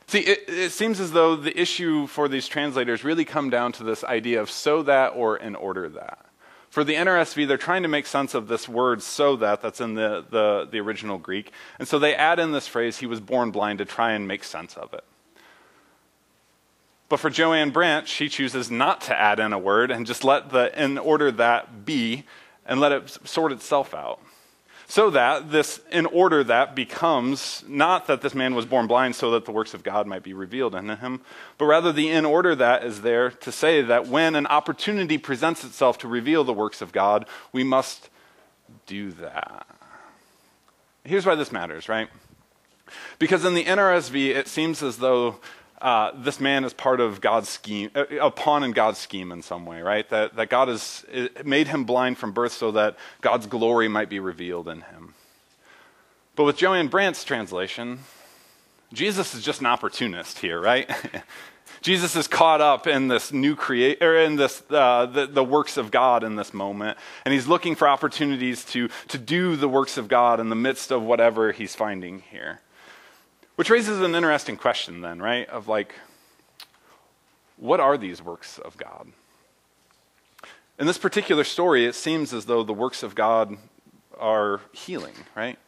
See, 0.07 0.21
it, 0.21 0.45
it, 0.47 0.71
seems 0.71 1.01
as 1.01 1.11
though 1.11 1.35
the 1.35 1.61
issue 1.61 2.07
for 2.07 2.29
these 2.29 2.47
translators 2.47 3.03
really 3.03 3.25
come 3.25 3.51
down 3.51 3.73
to 3.73 3.83
this 3.83 4.05
idea 4.05 4.41
of 4.41 4.53
so 4.53 4.85
that 4.85 5.15
or 5.17 5.37
in 5.37 5.57
order 5.57 5.89
that. 5.89 6.30
For 6.71 6.85
the 6.85 6.95
NRSV, 6.95 7.49
they're 7.49 7.57
trying 7.57 7.83
to 7.83 7.89
make 7.89 8.07
sense 8.07 8.33
of 8.33 8.47
this 8.47 8.69
word 8.69 9.03
so 9.03 9.35
that 9.37 9.61
that's 9.61 9.81
in 9.81 9.95
the, 9.95 10.25
the, 10.31 10.69
the 10.71 10.79
original 10.79 11.19
Greek. 11.19 11.51
And 11.81 11.89
so 11.89 11.99
they 11.99 12.15
add 12.15 12.39
in 12.39 12.53
this 12.53 12.69
phrase, 12.69 12.99
he 12.99 13.07
was 13.07 13.19
born 13.19 13.51
blind, 13.51 13.79
to 13.79 13.85
try 13.85 14.13
and 14.13 14.29
make 14.29 14.45
sense 14.45 14.77
of 14.77 14.95
it. 14.95 15.03
But 17.09 17.19
for 17.19 17.29
Joanne 17.29 17.71
Brant, 17.71 18.07
she 18.07 18.29
chooses 18.29 18.71
not 18.71 19.01
to 19.03 19.21
add 19.21 19.41
in 19.41 19.53
a 19.53 19.59
word 19.59 19.91
and 19.91 20.07
just 20.07 20.23
let 20.23 20.51
the 20.51 20.81
in 20.81 20.97
order 20.97 21.33
that 21.33 21.85
be 21.85 22.25
and 22.65 22.79
let 22.79 22.93
it 22.93 23.19
sort 23.27 23.51
itself 23.51 23.93
out. 23.93 24.21
So 24.91 25.11
that 25.11 25.53
this, 25.53 25.81
in 25.93 26.05
order 26.05 26.43
that 26.43 26.75
becomes 26.75 27.63
not 27.69 28.09
that 28.09 28.23
this 28.23 28.35
man 28.35 28.57
was 28.57 28.67
born 28.67 28.89
blind 28.89 29.15
so 29.15 29.31
that 29.31 29.45
the 29.45 29.53
works 29.53 29.73
of 29.73 29.85
God 29.85 30.09
might 30.09 30.25
be 30.25 30.33
revealed 30.33 30.75
in 30.75 30.89
him, 30.89 31.21
but 31.59 31.67
rather 31.67 31.93
the 31.93 32.09
in 32.09 32.27
order 32.27 32.57
that 32.57 32.83
is 32.83 33.03
there 33.03 33.31
to 33.31 33.53
say 33.53 33.83
that 33.83 34.09
when 34.09 34.35
an 34.35 34.49
opportunity 34.49 35.17
presents 35.17 35.63
itself 35.63 35.99
to 35.99 36.09
reveal 36.09 36.43
the 36.43 36.53
works 36.53 36.83
of 36.83 36.91
God, 36.91 37.25
we 37.53 37.63
must 37.63 38.11
do 38.87 39.13
that. 39.13 39.65
Here's 41.05 41.25
why 41.25 41.37
this 41.37 41.53
matters, 41.53 41.89
right? 41.89 42.09
Because 43.21 43.45
in 43.45 43.55
the 43.55 43.67
NRSV, 43.67 44.35
it 44.35 44.49
seems 44.49 44.83
as 44.83 44.97
though 44.97 45.39
uh, 45.81 46.13
this 46.15 46.41
man 46.41 46.65
is 46.65 46.73
part 46.73 47.01
of 47.01 47.21
God's 47.21 47.49
scheme, 47.49 47.91
uh, 47.95 48.05
a 48.21 48.31
pawn 48.31 48.63
in 48.63 48.73
God's 48.73 48.99
scheme 48.99 49.33
in 49.33 49.43
some 49.43 49.65
way, 49.65 49.81
right? 49.81 50.09
That, 50.11 50.37
that 50.37 50.51
God 50.51 50.69
has 50.69 51.05
made 51.45 51.69
him 51.69 51.85
blind 51.85 52.19
from 52.19 52.33
birth 52.33 52.53
so 52.53 52.73
that 52.73 52.97
God's 53.21 53.47
glory 53.47 53.89
might 53.89 54.09
be 54.09 54.21
revealed 54.21 54.69
in 54.69 54.83
him. 54.83 55.15
But 56.37 56.45
with 56.45 56.57
Joanne 56.57 56.89
Brant's 56.89 57.25
translation, 57.25 58.01
Jesus 58.93 59.35
is 59.35 59.43
just 59.43 59.61
an 59.61 59.67
opportunist 59.67 60.39
here, 60.39 60.61
right? 60.61 60.91
Jesus 61.83 62.15
is 62.15 62.29
caught 62.29 62.61
up 62.61 62.87
in 62.87 63.09
this 63.09 63.33
new 63.33 63.57
create 63.57 64.03
or 64.03 64.17
in 64.17 64.37
this 64.37 64.63
uh, 64.71 65.07
the, 65.07 65.27
the 65.27 65.45
works 65.45 65.77
of 65.79 65.91
God 65.91 66.25
in 66.25 66.37
this 66.37 66.53
moment, 66.53 66.99
and 67.25 67.33
he's 67.33 67.47
looking 67.47 67.75
for 67.75 67.89
opportunities 67.89 68.65
to 68.67 68.91
to 69.09 69.17
do 69.17 69.57
the 69.57 69.69
works 69.69 69.97
of 69.97 70.07
God 70.07 70.41
in 70.41 70.51
the 70.51 70.57
midst 70.57 70.91
of 70.91 71.03
whatever 71.03 71.53
he's 71.53 71.75
finding 71.75 72.21
here. 72.31 72.61
Which 73.61 73.69
raises 73.69 74.01
an 74.01 74.15
interesting 74.15 74.57
question, 74.57 75.03
then, 75.03 75.21
right? 75.21 75.47
Of 75.51 75.69
like, 75.69 75.95
what 77.59 77.79
are 77.79 77.99
these 77.99 78.23
works 78.23 78.59
of 78.59 78.79
God? 78.79 79.09
In 80.79 80.87
this 80.87 80.97
particular 80.97 81.45
story, 81.45 81.85
it 81.85 81.95
seems 81.95 82.33
as 82.33 82.47
though 82.47 82.63
the 82.63 82.73
works 82.73 83.03
of 83.03 83.15
God 83.15 83.59
are 84.19 84.63
healing, 84.73 85.13
right? 85.37 85.59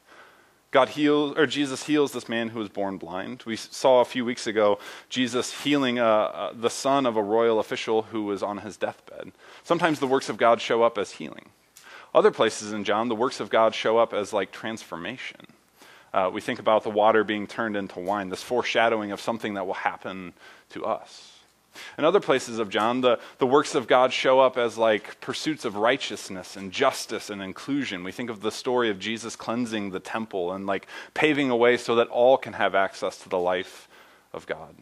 God 0.71 0.89
heals, 0.89 1.37
or 1.37 1.47
Jesus 1.47 1.85
heals 1.85 2.13
this 2.13 2.31
man 2.31 2.49
who 2.49 2.61
was 2.61 2.71
born 2.71 2.97
blind. 2.97 3.43
We 3.45 3.57
saw 3.57 4.01
a 4.01 4.07
few 4.07 4.25
weeks 4.25 4.47
ago 4.47 4.79
Jesus 5.11 5.63
healing 5.63 5.99
uh, 5.99 6.07
uh, 6.07 6.53
the 6.55 6.71
son 6.71 7.05
of 7.05 7.19
a 7.19 7.23
royal 7.23 7.61
official 7.61 8.05
who 8.05 8.23
was 8.23 8.43
on 8.43 8.57
his 8.57 8.79
deathbed. 8.79 9.33
Sometimes 9.65 10.01
the 10.01 10.07
works 10.07 10.31
of 10.31 10.39
God 10.39 10.63
show 10.63 10.83
up 10.83 10.97
as 10.97 11.11
healing. 11.11 11.51
Other 12.15 12.31
places 12.31 12.73
in 12.73 12.85
John, 12.85 13.11
the 13.11 13.15
works 13.15 13.39
of 13.39 13.51
God 13.51 13.75
show 13.75 13.99
up 13.99 14.15
as 14.15 14.33
like 14.33 14.51
transformation. 14.51 15.49
Uh, 16.13 16.31
we 16.33 16.41
think 16.41 16.59
about 16.59 16.83
the 16.83 16.91
water 16.91 17.25
being 17.25 17.47
turned 17.47 17.77
into 17.77 17.99
wine, 17.99 18.29
this 18.29 18.43
foreshadowing 18.43 19.13
of 19.13 19.21
something 19.21 19.55
that 19.55 19.67
will 19.67 19.75
happen 19.75 20.33
to 20.71 20.85
us. 20.85 21.33
In 21.97 22.05
other 22.05 22.21
places 22.21 22.59
of 22.59 22.69
John, 22.69 23.01
the, 23.01 23.19
the 23.39 23.47
works 23.47 23.75
of 23.75 23.87
God 23.87 24.13
show 24.13 24.41
up 24.41 24.59
as 24.59 24.77
like 24.77 25.21
pursuits 25.21 25.65
of 25.65 25.77
righteousness 25.77 26.57
and 26.57 26.71
justice 26.71 27.31
and 27.31 27.41
inclusion. 27.41 28.05
We 28.05 28.13
think 28.13 28.29
of 28.29 28.41
the 28.41 28.51
story 28.51 28.91
of 28.91 28.99
Jesus 28.99 29.37
cleansing 29.37 29.91
the 29.91 30.01
temple 30.01 30.53
and 30.53 30.67
like 30.67 30.87
paving 31.15 31.49
a 31.49 31.57
way 31.57 31.79
so 31.79 31.95
that 31.97 32.09
all 32.09 32.37
can 32.37 32.53
have 32.53 32.75
access 32.75 33.17
to 33.19 33.29
the 33.29 33.39
life 33.39 33.89
of 34.35 34.47
God. 34.47 34.77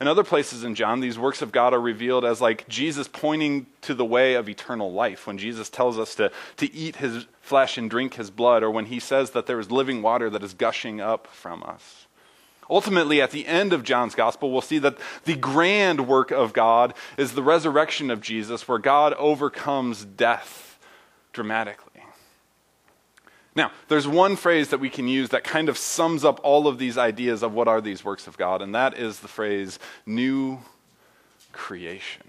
In 0.00 0.08
other 0.08 0.24
places 0.24 0.64
in 0.64 0.74
John, 0.74 1.00
these 1.00 1.18
works 1.18 1.42
of 1.42 1.52
God 1.52 1.74
are 1.74 1.80
revealed 1.80 2.24
as 2.24 2.40
like 2.40 2.68
Jesus 2.68 3.08
pointing 3.08 3.66
to 3.82 3.94
the 3.94 4.04
way 4.04 4.34
of 4.34 4.48
eternal 4.48 4.92
life. 4.92 5.26
When 5.26 5.38
Jesus 5.38 5.70
tells 5.70 5.98
us 5.98 6.14
to, 6.16 6.30
to 6.58 6.72
eat 6.72 6.96
his 6.96 7.26
flesh 7.40 7.78
and 7.78 7.90
drink 7.90 8.14
his 8.14 8.30
blood, 8.30 8.62
or 8.62 8.70
when 8.70 8.86
he 8.86 9.00
says 9.00 9.30
that 9.30 9.46
there 9.46 9.58
is 9.58 9.70
living 9.70 10.02
water 10.02 10.30
that 10.30 10.42
is 10.42 10.54
gushing 10.54 11.00
up 11.00 11.26
from 11.28 11.62
us. 11.62 12.06
Ultimately, 12.70 13.22
at 13.22 13.30
the 13.30 13.46
end 13.46 13.72
of 13.72 13.82
John's 13.82 14.14
gospel, 14.14 14.52
we'll 14.52 14.60
see 14.60 14.78
that 14.80 14.98
the 15.24 15.36
grand 15.36 16.06
work 16.06 16.30
of 16.30 16.52
God 16.52 16.92
is 17.16 17.32
the 17.32 17.42
resurrection 17.42 18.10
of 18.10 18.20
Jesus, 18.20 18.68
where 18.68 18.78
God 18.78 19.14
overcomes 19.14 20.04
death 20.04 20.78
dramatically. 21.32 21.87
Now, 23.58 23.72
there's 23.88 24.06
one 24.06 24.36
phrase 24.36 24.68
that 24.68 24.78
we 24.78 24.88
can 24.88 25.08
use 25.08 25.30
that 25.30 25.42
kind 25.42 25.68
of 25.68 25.76
sums 25.76 26.24
up 26.24 26.38
all 26.44 26.68
of 26.68 26.78
these 26.78 26.96
ideas 26.96 27.42
of 27.42 27.52
what 27.52 27.66
are 27.66 27.80
these 27.80 28.04
works 28.04 28.28
of 28.28 28.38
God, 28.38 28.62
and 28.62 28.72
that 28.76 28.96
is 28.96 29.18
the 29.18 29.26
phrase 29.26 29.80
new 30.06 30.60
creation. 31.50 32.22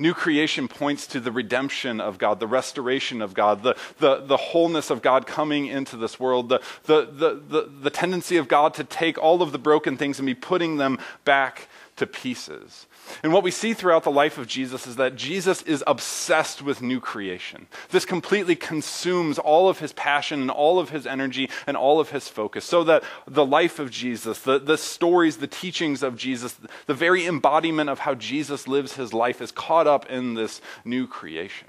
New 0.00 0.12
creation 0.12 0.66
points 0.66 1.06
to 1.06 1.20
the 1.20 1.30
redemption 1.30 2.00
of 2.00 2.18
God, 2.18 2.40
the 2.40 2.48
restoration 2.48 3.22
of 3.22 3.34
God, 3.34 3.62
the, 3.62 3.76
the, 4.00 4.16
the 4.16 4.36
wholeness 4.36 4.90
of 4.90 5.00
God 5.00 5.28
coming 5.28 5.66
into 5.66 5.96
this 5.96 6.18
world, 6.18 6.48
the, 6.48 6.60
the, 6.86 7.04
the, 7.04 7.42
the, 7.48 7.70
the 7.82 7.90
tendency 7.90 8.36
of 8.36 8.48
God 8.48 8.74
to 8.74 8.82
take 8.82 9.18
all 9.18 9.42
of 9.42 9.52
the 9.52 9.58
broken 9.58 9.96
things 9.96 10.18
and 10.18 10.26
be 10.26 10.34
putting 10.34 10.76
them 10.76 10.98
back 11.24 11.68
to 11.96 12.06
pieces. 12.06 12.86
And 13.22 13.32
what 13.32 13.42
we 13.42 13.50
see 13.50 13.74
throughout 13.74 14.04
the 14.04 14.10
life 14.10 14.38
of 14.38 14.46
Jesus 14.46 14.86
is 14.86 14.96
that 14.96 15.14
Jesus 15.14 15.62
is 15.62 15.84
obsessed 15.86 16.62
with 16.62 16.80
new 16.80 17.00
creation. 17.00 17.66
This 17.90 18.04
completely 18.04 18.56
consumes 18.56 19.38
all 19.38 19.68
of 19.68 19.80
his 19.80 19.92
passion 19.92 20.40
and 20.40 20.50
all 20.50 20.78
of 20.78 20.90
his 20.90 21.06
energy 21.06 21.50
and 21.66 21.76
all 21.76 22.00
of 22.00 22.10
his 22.10 22.28
focus. 22.28 22.64
So 22.64 22.82
that 22.84 23.04
the 23.26 23.44
life 23.44 23.78
of 23.78 23.90
Jesus, 23.90 24.38
the, 24.38 24.58
the 24.58 24.78
stories, 24.78 25.36
the 25.36 25.46
teachings 25.46 26.02
of 26.02 26.16
Jesus, 26.16 26.58
the 26.86 26.94
very 26.94 27.26
embodiment 27.26 27.90
of 27.90 28.00
how 28.00 28.14
Jesus 28.14 28.66
lives 28.66 28.94
his 28.94 29.12
life 29.12 29.42
is 29.42 29.52
caught 29.52 29.86
up 29.86 30.08
in 30.08 30.34
this 30.34 30.60
new 30.84 31.06
creation. 31.06 31.68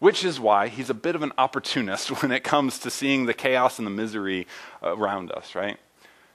Which 0.00 0.24
is 0.24 0.40
why 0.40 0.68
he's 0.68 0.90
a 0.90 0.94
bit 0.94 1.14
of 1.14 1.22
an 1.22 1.32
opportunist 1.38 2.08
when 2.22 2.32
it 2.32 2.42
comes 2.42 2.78
to 2.80 2.90
seeing 2.90 3.26
the 3.26 3.34
chaos 3.34 3.78
and 3.78 3.86
the 3.86 3.90
misery 3.92 4.48
around 4.82 5.30
us, 5.30 5.54
right? 5.54 5.78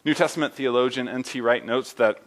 New 0.05 0.13
Testament 0.13 0.53
theologian 0.53 1.09
N.T. 1.09 1.41
Wright 1.41 1.65
notes 1.65 1.93
that 1.93 2.21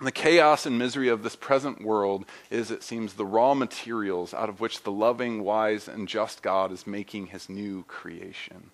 the 0.00 0.12
chaos 0.12 0.64
and 0.64 0.78
misery 0.78 1.08
of 1.08 1.22
this 1.22 1.34
present 1.34 1.82
world 1.82 2.24
is, 2.50 2.70
it 2.70 2.82
seems, 2.82 3.14
the 3.14 3.26
raw 3.26 3.54
materials 3.54 4.32
out 4.32 4.48
of 4.48 4.60
which 4.60 4.82
the 4.82 4.92
loving, 4.92 5.42
wise, 5.42 5.88
and 5.88 6.06
just 6.06 6.42
God 6.42 6.70
is 6.70 6.86
making 6.86 7.28
his 7.28 7.48
new 7.48 7.82
creation. 7.84 8.70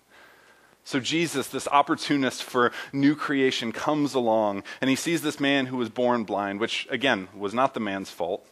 So, 0.83 0.99
Jesus, 0.99 1.47
this 1.47 1.67
opportunist 1.69 2.43
for 2.43 2.71
new 2.93 3.15
creation, 3.15 3.71
comes 3.71 4.13
along 4.13 4.61
and 4.81 4.89
he 4.89 4.95
sees 4.95 5.23
this 5.23 5.39
man 5.39 5.65
who 5.65 5.77
was 5.77 5.89
born 5.89 6.25
blind, 6.25 6.59
which, 6.59 6.87
again, 6.91 7.27
was 7.35 7.55
not 7.55 7.73
the 7.73 7.79
man's 7.79 8.11
fault, 8.11 8.47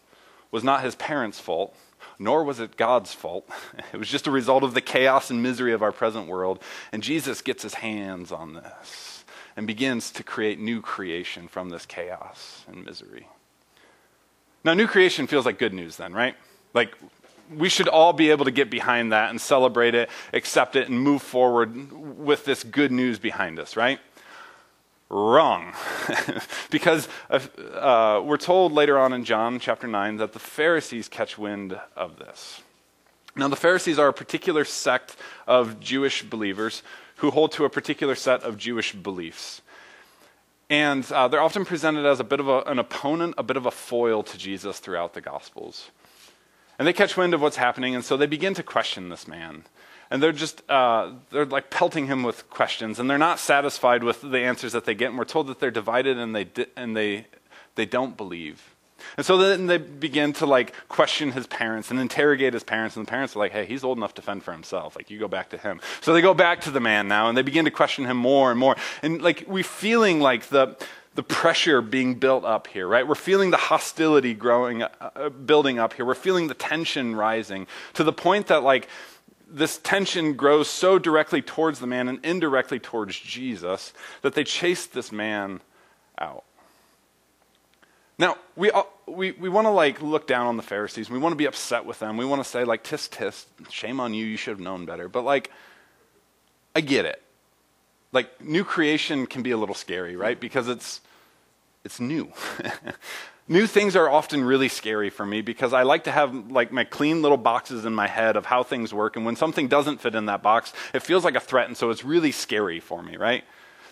was 0.49 0.63
not 0.63 0.83
his 0.83 0.95
parents' 0.95 1.39
fault, 1.39 1.75
nor 2.17 2.43
was 2.43 2.59
it 2.59 2.75
God's 2.75 3.13
fault. 3.13 3.47
It 3.93 3.97
was 3.97 4.09
just 4.09 4.25
a 4.25 4.31
result 4.31 4.63
of 4.63 4.73
the 4.73 4.81
chaos 4.81 5.29
and 5.29 5.43
misery 5.43 5.73
of 5.73 5.83
our 5.83 5.91
present 5.91 6.27
world. 6.27 6.59
And 6.91 7.03
Jesus 7.03 7.43
gets 7.43 7.61
his 7.61 7.75
hands 7.75 8.31
on 8.31 8.55
this 8.55 9.12
and 9.55 9.67
begins 9.67 10.11
to 10.11 10.23
create 10.23 10.59
new 10.59 10.81
creation 10.81 11.47
from 11.47 11.69
this 11.69 11.85
chaos 11.85 12.63
and 12.67 12.85
misery. 12.85 13.27
Now, 14.63 14.73
new 14.73 14.87
creation 14.87 15.27
feels 15.27 15.45
like 15.45 15.59
good 15.59 15.73
news, 15.73 15.97
then, 15.97 16.13
right? 16.13 16.35
Like, 16.73 16.95
we 17.53 17.69
should 17.69 17.87
all 17.87 18.13
be 18.13 18.31
able 18.31 18.45
to 18.45 18.51
get 18.51 18.69
behind 18.69 19.11
that 19.11 19.29
and 19.29 19.39
celebrate 19.39 19.93
it, 19.93 20.09
accept 20.31 20.75
it, 20.75 20.89
and 20.89 20.99
move 20.99 21.21
forward 21.21 21.91
with 22.17 22.45
this 22.45 22.63
good 22.63 22.91
news 22.91 23.19
behind 23.19 23.59
us, 23.59 23.75
right? 23.75 23.99
Wrong. 25.09 25.73
because 26.71 27.07
uh, 27.29 27.39
uh, 27.75 28.21
we're 28.25 28.37
told 28.37 28.71
later 28.71 28.97
on 28.97 29.13
in 29.13 29.25
John 29.25 29.59
chapter 29.59 29.87
9 29.87 30.17
that 30.17 30.33
the 30.33 30.39
Pharisees 30.39 31.07
catch 31.07 31.37
wind 31.37 31.79
of 31.95 32.17
this. 32.17 32.62
Now, 33.35 33.47
the 33.47 33.55
Pharisees 33.55 33.97
are 33.97 34.07
a 34.07 34.13
particular 34.13 34.63
sect 34.63 35.15
of 35.47 35.79
Jewish 35.79 36.21
believers 36.23 36.83
who 37.17 37.31
hold 37.31 37.51
to 37.53 37.65
a 37.65 37.69
particular 37.69 38.15
set 38.15 38.43
of 38.43 38.57
Jewish 38.57 38.93
beliefs. 38.93 39.61
And 40.69 41.09
uh, 41.11 41.27
they're 41.27 41.41
often 41.41 41.65
presented 41.65 42.05
as 42.05 42.19
a 42.19 42.23
bit 42.23 42.39
of 42.39 42.47
a, 42.47 42.61
an 42.61 42.79
opponent, 42.79 43.35
a 43.37 43.43
bit 43.43 43.57
of 43.57 43.65
a 43.65 43.71
foil 43.71 44.23
to 44.23 44.37
Jesus 44.37 44.79
throughout 44.79 45.13
the 45.13 45.21
Gospels. 45.21 45.89
And 46.77 46.87
they 46.87 46.93
catch 46.93 47.15
wind 47.17 47.33
of 47.33 47.41
what's 47.41 47.57
happening, 47.57 47.95
and 47.95 48.03
so 48.03 48.17
they 48.17 48.25
begin 48.25 48.53
to 48.55 48.63
question 48.63 49.09
this 49.09 49.27
man. 49.27 49.63
And 50.09 50.21
they're 50.21 50.31
just, 50.31 50.67
uh, 50.69 51.11
they're 51.31 51.45
like 51.45 51.69
pelting 51.69 52.07
him 52.07 52.23
with 52.23 52.49
questions, 52.49 52.99
and 52.99 53.09
they're 53.09 53.17
not 53.17 53.39
satisfied 53.39 54.03
with 54.03 54.21
the 54.21 54.39
answers 54.39 54.73
that 54.73 54.85
they 54.85 54.95
get. 54.95 55.09
And 55.09 55.17
we're 55.17 55.25
told 55.25 55.47
that 55.47 55.59
they're 55.59 55.71
divided 55.71 56.17
and 56.17 56.35
they, 56.35 56.43
di- 56.43 56.67
and 56.75 56.95
they, 56.95 57.27
they 57.75 57.85
don't 57.85 58.15
believe. 58.17 58.72
And 59.17 59.25
so 59.25 59.37
then 59.37 59.67
they 59.67 59.77
begin 59.77 60.33
to 60.33 60.45
like 60.45 60.73
question 60.87 61.31
his 61.31 61.47
parents 61.47 61.91
and 61.91 61.99
interrogate 61.99 62.53
his 62.53 62.63
parents. 62.63 62.95
And 62.95 63.05
the 63.05 63.09
parents 63.09 63.35
are 63.35 63.39
like, 63.39 63.51
hey, 63.51 63.65
he's 63.65 63.83
old 63.83 63.97
enough 63.97 64.13
to 64.15 64.21
fend 64.21 64.43
for 64.43 64.51
himself. 64.51 64.95
Like, 64.95 65.09
you 65.09 65.19
go 65.19 65.27
back 65.27 65.49
to 65.49 65.57
him. 65.57 65.81
So 66.01 66.13
they 66.13 66.21
go 66.21 66.33
back 66.33 66.61
to 66.61 66.71
the 66.71 66.79
man 66.79 67.07
now 67.07 67.29
and 67.29 67.37
they 67.37 67.41
begin 67.41 67.65
to 67.65 67.71
question 67.71 68.05
him 68.05 68.17
more 68.17 68.51
and 68.51 68.59
more. 68.59 68.75
And 69.01 69.21
like, 69.21 69.45
we're 69.47 69.63
feeling 69.63 70.19
like 70.19 70.47
the, 70.47 70.77
the 71.15 71.23
pressure 71.23 71.81
being 71.81 72.15
built 72.15 72.43
up 72.43 72.67
here, 72.67 72.87
right? 72.87 73.07
We're 73.07 73.15
feeling 73.15 73.51
the 73.51 73.57
hostility 73.57 74.33
growing, 74.33 74.83
uh, 74.83 75.29
building 75.29 75.79
up 75.79 75.93
here. 75.93 76.05
We're 76.05 76.15
feeling 76.15 76.47
the 76.47 76.53
tension 76.53 77.15
rising 77.15 77.67
to 77.93 78.03
the 78.03 78.13
point 78.13 78.47
that 78.47 78.63
like, 78.63 78.87
this 79.47 79.77
tension 79.77 80.33
grows 80.33 80.67
so 80.67 80.97
directly 80.97 81.39
towards 81.39 81.79
the 81.79 81.85
man 81.85 82.07
and 82.07 82.25
indirectly 82.25 82.79
towards 82.79 83.19
Jesus 83.19 83.93
that 84.23 84.33
they 84.33 84.43
chase 84.43 84.87
this 84.87 85.11
man 85.11 85.61
out. 86.17 86.43
Now, 88.17 88.37
we, 88.55 88.71
we, 89.07 89.31
we 89.31 89.49
want 89.49 89.65
to 89.65 89.71
like 89.71 90.01
look 90.01 90.27
down 90.27 90.47
on 90.47 90.57
the 90.57 90.63
Pharisees. 90.63 91.09
We 91.09 91.17
want 91.17 91.33
to 91.33 91.37
be 91.37 91.45
upset 91.45 91.85
with 91.85 91.99
them. 91.99 92.17
We 92.17 92.25
want 92.25 92.43
to 92.43 92.49
say 92.49 92.63
like, 92.63 92.83
tisk, 92.83 93.09
tisk, 93.09 93.45
shame 93.71 93.99
on 93.99 94.13
you. 94.13 94.25
You 94.25 94.37
should 94.37 94.51
have 94.51 94.59
known 94.59 94.85
better. 94.85 95.07
But 95.09 95.23
like, 95.23 95.51
I 96.75 96.81
get 96.81 97.05
it. 97.05 97.21
Like, 98.11 98.41
new 98.41 98.63
creation 98.63 99.25
can 99.25 99.41
be 99.41 99.51
a 99.51 99.57
little 99.57 99.75
scary, 99.75 100.15
right? 100.15 100.39
Because 100.39 100.67
it's, 100.67 101.01
it's 101.83 101.99
new. 101.99 102.31
New 103.47 103.67
things 103.67 103.97
are 103.97 104.09
often 104.09 104.41
really 104.41 104.69
scary 104.69 105.09
for 105.09 105.25
me 105.25 105.41
because 105.41 105.73
I 105.73 105.83
like 105.83 106.05
to 106.05 106.11
have 106.11 106.49
like 106.49 106.71
my 106.71 106.85
clean 106.85 107.21
little 107.21 107.37
boxes 107.37 107.83
in 107.83 107.93
my 107.93 108.07
head 108.07 108.37
of 108.37 108.45
how 108.45 108.63
things 108.63 108.93
work. 108.93 109.17
And 109.17 109.25
when 109.25 109.35
something 109.35 109.67
doesn't 109.67 109.99
fit 109.99 110.15
in 110.15 110.27
that 110.27 110.41
box, 110.41 110.71
it 110.93 111.03
feels 111.03 111.25
like 111.25 111.35
a 111.35 111.41
threat. 111.41 111.67
And 111.67 111.75
so 111.75 111.89
it's 111.89 112.05
really 112.05 112.31
scary 112.31 112.79
for 112.79 113.03
me, 113.03 113.17
right? 113.17 113.43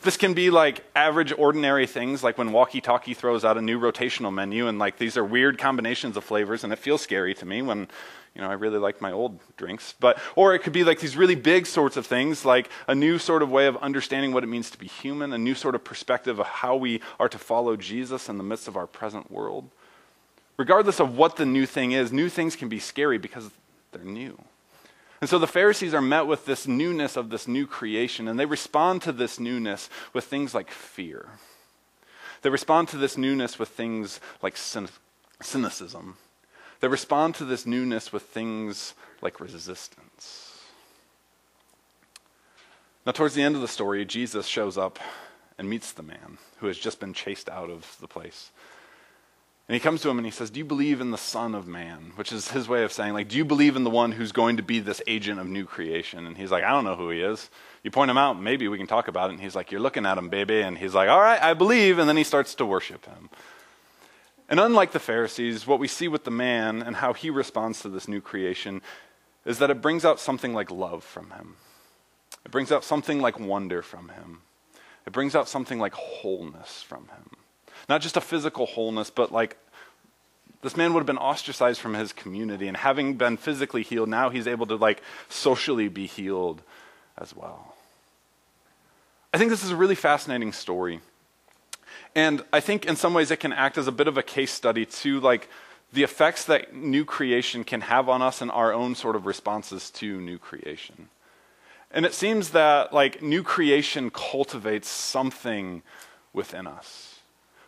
This 0.04 0.18
can 0.18 0.34
be 0.34 0.50
like 0.50 0.84
average, 0.96 1.32
ordinary 1.38 1.86
things, 1.86 2.24
like 2.24 2.38
when 2.38 2.52
Walkie 2.52 2.82
Talkie 2.82 3.14
throws 3.14 3.46
out 3.46 3.58
a 3.58 3.62
new 3.62 3.80
rotational 3.80 4.34
menu, 4.34 4.68
and 4.68 4.80
like 4.80 4.98
these 4.98 5.16
are 5.16 5.24
weird 5.24 5.60
combinations 5.60 6.18
of 6.18 6.24
flavors, 6.24 6.64
and 6.64 6.74
it 6.74 6.80
feels 6.80 7.02
scary 7.02 7.36
to 7.36 7.46
me 7.46 7.62
when, 7.62 7.88
you 8.34 8.42
know, 8.42 8.50
I 8.50 8.54
really 8.54 8.80
like 8.80 9.00
my 9.00 9.12
old 9.12 9.40
drinks. 9.58 9.94
But 10.00 10.18
or 10.36 10.56
it 10.56 10.60
could 10.64 10.74
be 10.74 10.84
like 10.84 11.00
these 11.00 11.16
really 11.16 11.36
big 11.36 11.68
sorts 11.68 11.98
of 11.98 12.08
things, 12.08 12.44
like 12.46 12.70
a 12.88 12.96
new 12.96 13.20
sort 13.20 13.44
of 13.44 13.52
way 13.52 13.68
of 13.68 13.78
understanding 13.78 14.34
what 14.34 14.44
it 14.44 14.48
means 14.48 14.72
to 14.72 14.78
be 14.80 14.88
human, 14.88 15.34
a 15.34 15.38
new 15.38 15.54
sort 15.54 15.76
of 15.76 15.84
perspective 15.84 16.40
of 16.40 16.48
how 16.48 16.76
we 16.76 17.00
are 17.20 17.30
to 17.30 17.38
follow 17.38 17.76
Jesus 17.76 18.28
in 18.28 18.40
the 18.40 18.44
midst 18.44 18.68
of 18.68 18.76
our 18.76 18.88
present 18.88 19.32
world. 19.32 19.70
Regardless 20.58 21.00
of 21.00 21.16
what 21.16 21.36
the 21.36 21.46
new 21.46 21.68
thing 21.68 21.92
is, 21.92 22.12
new 22.12 22.28
things 22.28 22.56
can 22.56 22.70
be 22.70 22.80
scary 22.80 23.20
because 23.20 23.52
they're 23.92 24.04
new. 24.04 24.38
And 25.22 25.30
so 25.30 25.38
the 25.38 25.48
Pharisees 25.48 25.94
are 25.94 26.02
met 26.02 26.26
with 26.26 26.46
this 26.46 26.68
newness 26.68 27.16
of 27.16 27.30
this 27.30 27.48
new 27.48 27.68
creation, 27.68 28.28
and 28.28 28.40
they 28.40 28.46
respond 28.48 29.04
to 29.04 29.12
this 29.12 29.40
newness 29.40 29.88
with 30.14 30.26
things 30.26 30.56
like 30.56 30.72
fear. 30.72 31.30
They 32.42 32.50
respond 32.50 32.88
to 32.90 32.98
this 32.98 33.18
newness 33.18 33.60
with 33.60 33.70
things 33.70 34.20
like 34.42 34.58
cynicism. 34.58 36.18
They 36.80 36.88
respond 36.88 37.36
to 37.36 37.46
this 37.46 37.68
newness 37.68 38.12
with 38.12 38.24
things 38.24 38.96
like 39.22 39.40
resistance. 39.40 40.60
Now, 43.06 43.12
towards 43.12 43.36
the 43.36 43.44
end 43.44 43.56
of 43.56 43.62
the 43.62 43.68
story, 43.68 44.04
Jesus 44.06 44.48
shows 44.48 44.76
up 44.76 44.98
and 45.60 45.70
meets 45.70 45.92
the 45.92 46.02
man 46.02 46.40
who 46.58 46.66
has 46.66 46.80
just 46.80 47.00
been 47.00 47.14
chased 47.14 47.48
out 47.48 47.70
of 47.70 47.96
the 48.02 48.08
place. 48.08 48.50
And 49.72 49.76
he 49.76 49.80
comes 49.80 50.02
to 50.02 50.10
him 50.10 50.18
and 50.18 50.28
he 50.28 50.34
says, 50.34 50.50
Do 50.50 50.58
you 50.60 50.66
believe 50.66 51.00
in 51.00 51.12
the 51.12 51.18
Son 51.18 51.56
of 51.56 51.66
Man? 51.66 52.12
Which 52.18 52.34
is 52.34 52.52
his 52.52 52.68
way 52.68 52.84
of 52.84 52.92
saying, 52.92 53.14
like, 53.14 53.30
do 53.30 53.38
you 53.38 53.46
believe 53.46 53.78
in 53.78 53.86
the 53.86 53.90
one 53.90 54.12
who's 54.12 54.34
going 54.34 54.58
to 54.58 54.64
be 54.64 54.82
this 54.82 55.02
agent 55.08 55.40
of 55.40 55.48
new 55.48 55.64
creation? 55.64 56.28
And 56.28 56.36
he's 56.36 56.52
like, 56.52 56.66
I 56.66 56.72
don't 56.72 56.84
know 56.84 56.98
who 56.98 57.10
he 57.10 57.22
is. 57.22 57.50
You 57.82 57.90
point 57.90 58.12
him 58.12 58.18
out, 58.18 58.38
maybe 58.38 58.68
we 58.68 58.78
can 58.78 58.86
talk 58.86 59.08
about 59.08 59.30
it. 59.30 59.36
And 59.36 59.42
he's 59.42 59.56
like, 59.56 59.72
You're 59.72 59.80
looking 59.80 60.06
at 60.06 60.18
him, 60.18 60.28
baby. 60.28 60.60
And 60.60 60.78
he's 60.78 60.94
like, 60.94 61.08
All 61.08 61.22
right, 61.22 61.42
I 61.42 61.54
believe. 61.54 62.00
And 62.00 62.10
then 62.10 62.18
he 62.18 62.26
starts 62.26 62.54
to 62.56 62.66
worship 62.66 63.06
him. 63.06 63.30
And 64.50 64.60
unlike 64.60 64.92
the 64.92 65.00
Pharisees, 65.00 65.66
what 65.66 65.80
we 65.80 65.88
see 65.88 66.10
with 66.10 66.26
the 66.26 66.32
man 66.32 66.82
and 66.82 66.98
how 66.98 67.14
he 67.14 67.30
responds 67.30 67.80
to 67.84 67.88
this 67.88 68.10
new 68.10 68.20
creation 68.20 68.82
is 69.46 69.60
that 69.60 69.70
it 69.70 69.82
brings 69.82 70.04
out 70.04 70.20
something 70.20 70.54
like 70.54 70.70
love 70.70 71.02
from 71.02 71.32
him. 71.32 71.56
It 72.44 72.52
brings 72.52 72.74
out 72.74 72.84
something 72.84 73.22
like 73.22 73.40
wonder 73.40 73.82
from 73.82 74.10
him. 74.10 74.42
It 75.08 75.14
brings 75.14 75.34
out 75.34 75.48
something 75.48 75.80
like 75.80 75.94
wholeness 75.94 76.82
from 76.82 77.04
him. 77.08 77.38
Not 77.92 78.00
just 78.00 78.16
a 78.16 78.22
physical 78.22 78.68
wholeness, 78.68 79.10
but 79.10 79.34
like 79.34 79.58
this 80.62 80.78
man 80.78 80.94
would 80.94 81.02
have 81.02 81.06
been 81.06 81.18
ostracized 81.18 81.82
from 81.82 81.94
his 81.94 82.14
community 82.14 82.70
and 82.70 82.78
having 82.78 83.16
been 83.16 83.36
physically 83.36 83.84
healed 83.84 84.08
now 84.08 84.30
he's 84.30 84.48
able 84.48 84.66
to 84.68 84.78
like 84.78 85.02
socially 85.28 85.90
be 85.90 86.08
healed 86.08 86.62
as 87.18 87.36
well. 87.36 87.76
I 89.34 89.38
think 89.38 89.50
this 89.50 89.62
is 89.62 89.72
a 89.72 89.76
really 89.76 89.96
fascinating 89.96 90.54
story. 90.54 91.02
And 92.16 92.46
i 92.54 92.62
think 92.62 92.86
in 92.86 92.96
some 92.96 93.14
ways 93.14 93.30
it 93.30 93.42
can 93.42 93.52
act 93.52 93.78
as 93.78 93.88
a 93.88 93.92
bit 93.92 94.08
of 94.08 94.18
a 94.18 94.24
case 94.24 94.54
study 94.54 94.86
to 94.86 95.20
like 95.20 95.50
the 95.92 96.04
effects 96.04 96.46
that 96.46 96.74
new 96.74 97.04
creation 97.04 97.66
can 97.66 97.82
have 97.82 98.08
on 98.08 98.22
us 98.22 98.42
and 98.42 98.50
our 98.52 98.72
own 98.72 98.96
sort 98.96 99.18
of 99.18 99.26
responses 99.26 99.92
to 100.00 100.22
new 100.22 100.38
creation. 100.38 101.10
And 101.92 102.06
it 102.06 102.14
seems 102.14 102.52
that 102.52 102.94
like 102.94 103.22
new 103.22 103.44
creation 103.44 104.12
cultivates 104.12 104.88
something 104.88 105.84
within 106.32 106.68
us 106.68 107.12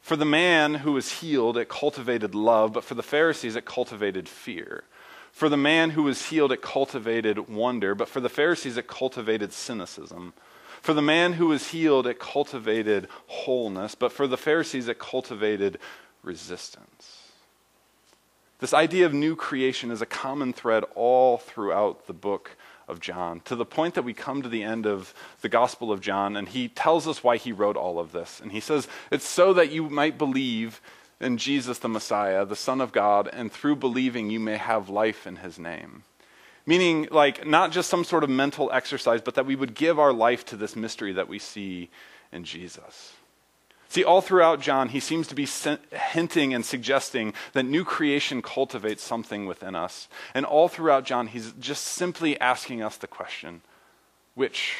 for 0.04 0.18
the 0.18 0.26
man 0.26 0.76
who 0.76 0.92
was 0.92 1.22
healed, 1.22 1.58
it 1.58 1.70
cultivated 1.70 2.36
love, 2.36 2.74
but 2.74 2.84
for 2.84 2.94
the 2.94 3.02
Pharisees, 3.02 3.56
it 3.56 3.64
cultivated 3.64 4.28
fear. 4.28 4.84
For 5.32 5.48
the 5.48 5.56
man 5.56 5.92
who 5.92 6.04
was 6.04 6.28
healed, 6.28 6.52
it 6.52 6.62
cultivated 6.62 7.48
wonder, 7.48 7.96
but 7.96 8.10
for 8.10 8.20
the 8.20 8.28
Pharisees, 8.28 8.76
it 8.76 8.86
cultivated 8.86 9.54
cynicism. 9.54 10.34
For 10.82 10.94
the 10.94 11.02
man 11.02 11.34
who 11.34 11.48
was 11.48 11.70
healed, 11.70 12.06
it 12.06 12.20
cultivated 12.20 13.08
wholeness, 13.28 13.96
but 13.96 14.12
for 14.12 14.28
the 14.28 14.36
Pharisees, 14.36 14.90
it 14.90 15.00
cultivated 15.00 15.80
resistance. 16.22 17.30
This 18.60 18.74
idea 18.74 19.06
of 19.06 19.14
new 19.14 19.38
creation 19.38 19.90
is 19.90 20.02
a 20.02 20.06
common 20.06 20.52
thread 20.52 20.84
all 20.96 21.38
throughout 21.38 22.08
the 22.08 22.14
book 22.14 22.58
of 22.88 23.00
John, 23.00 23.42
to 23.46 23.56
the 23.56 23.66
point 23.66 23.94
that 23.96 24.04
we 24.04 24.14
come 24.14 24.42
to 24.42 24.50
the 24.50 24.64
end 24.64 24.86
of 24.86 25.14
the 25.42 25.50
Gospel 25.50 25.92
of 25.92 26.02
John, 26.02 26.36
and 26.36 26.48
he 26.48 26.68
tells 26.68 27.08
us 27.08 27.24
why 27.24 27.38
he 27.38 27.52
wrote 27.52 27.78
all 27.78 28.00
of 28.00 28.12
this. 28.12 28.40
And 28.40 28.52
he 28.52 28.60
says, 28.60 28.88
It's 29.12 29.28
so 29.28 29.54
that 29.54 29.72
you 29.72 29.90
might 29.90 30.18
believe 30.18 30.82
in 31.20 31.38
Jesus 31.38 31.80
the 31.80 31.90
Messiah, 31.90 32.46
the 32.46 32.56
Son 32.56 32.82
of 32.82 32.92
God, 32.92 33.30
and 33.32 33.52
through 33.52 33.78
believing 33.78 34.30
you 34.30 34.40
may 34.40 34.58
have 34.58 34.90
life 34.90 35.26
in 35.26 35.38
his 35.38 35.58
name. 35.58 36.04
Meaning, 36.66 37.08
like, 37.12 37.46
not 37.46 37.72
just 37.72 37.90
some 37.90 38.04
sort 38.04 38.24
of 38.24 38.30
mental 38.30 38.72
exercise, 38.72 39.22
but 39.22 39.36
that 39.36 39.46
we 39.46 39.56
would 39.56 39.76
give 39.76 40.00
our 40.00 40.14
life 40.14 40.46
to 40.46 40.56
this 40.56 40.76
mystery 40.76 41.14
that 41.14 41.28
we 41.28 41.40
see 41.40 41.90
in 42.32 42.44
Jesus. 42.44 43.14
See, 43.94 44.04
all 44.04 44.22
throughout 44.22 44.60
John, 44.60 44.90
he 44.90 45.00
seems 45.00 45.28
to 45.28 45.36
be 45.36 45.48
hinting 45.92 46.52
and 46.52 46.66
suggesting 46.66 47.36
that 47.52 47.62
new 47.62 47.86
creation 47.86 48.42
cultivates 48.42 49.04
something 49.04 49.46
within 49.46 49.76
us. 49.76 50.08
And 50.34 50.48
all 50.48 50.68
throughout 50.68 51.04
John, 51.04 51.28
he's 51.28 51.52
just 51.60 51.84
simply 51.84 52.40
asking 52.42 52.82
us 52.82 52.98
the 52.98 53.06
question 53.06 53.62
which 54.34 54.78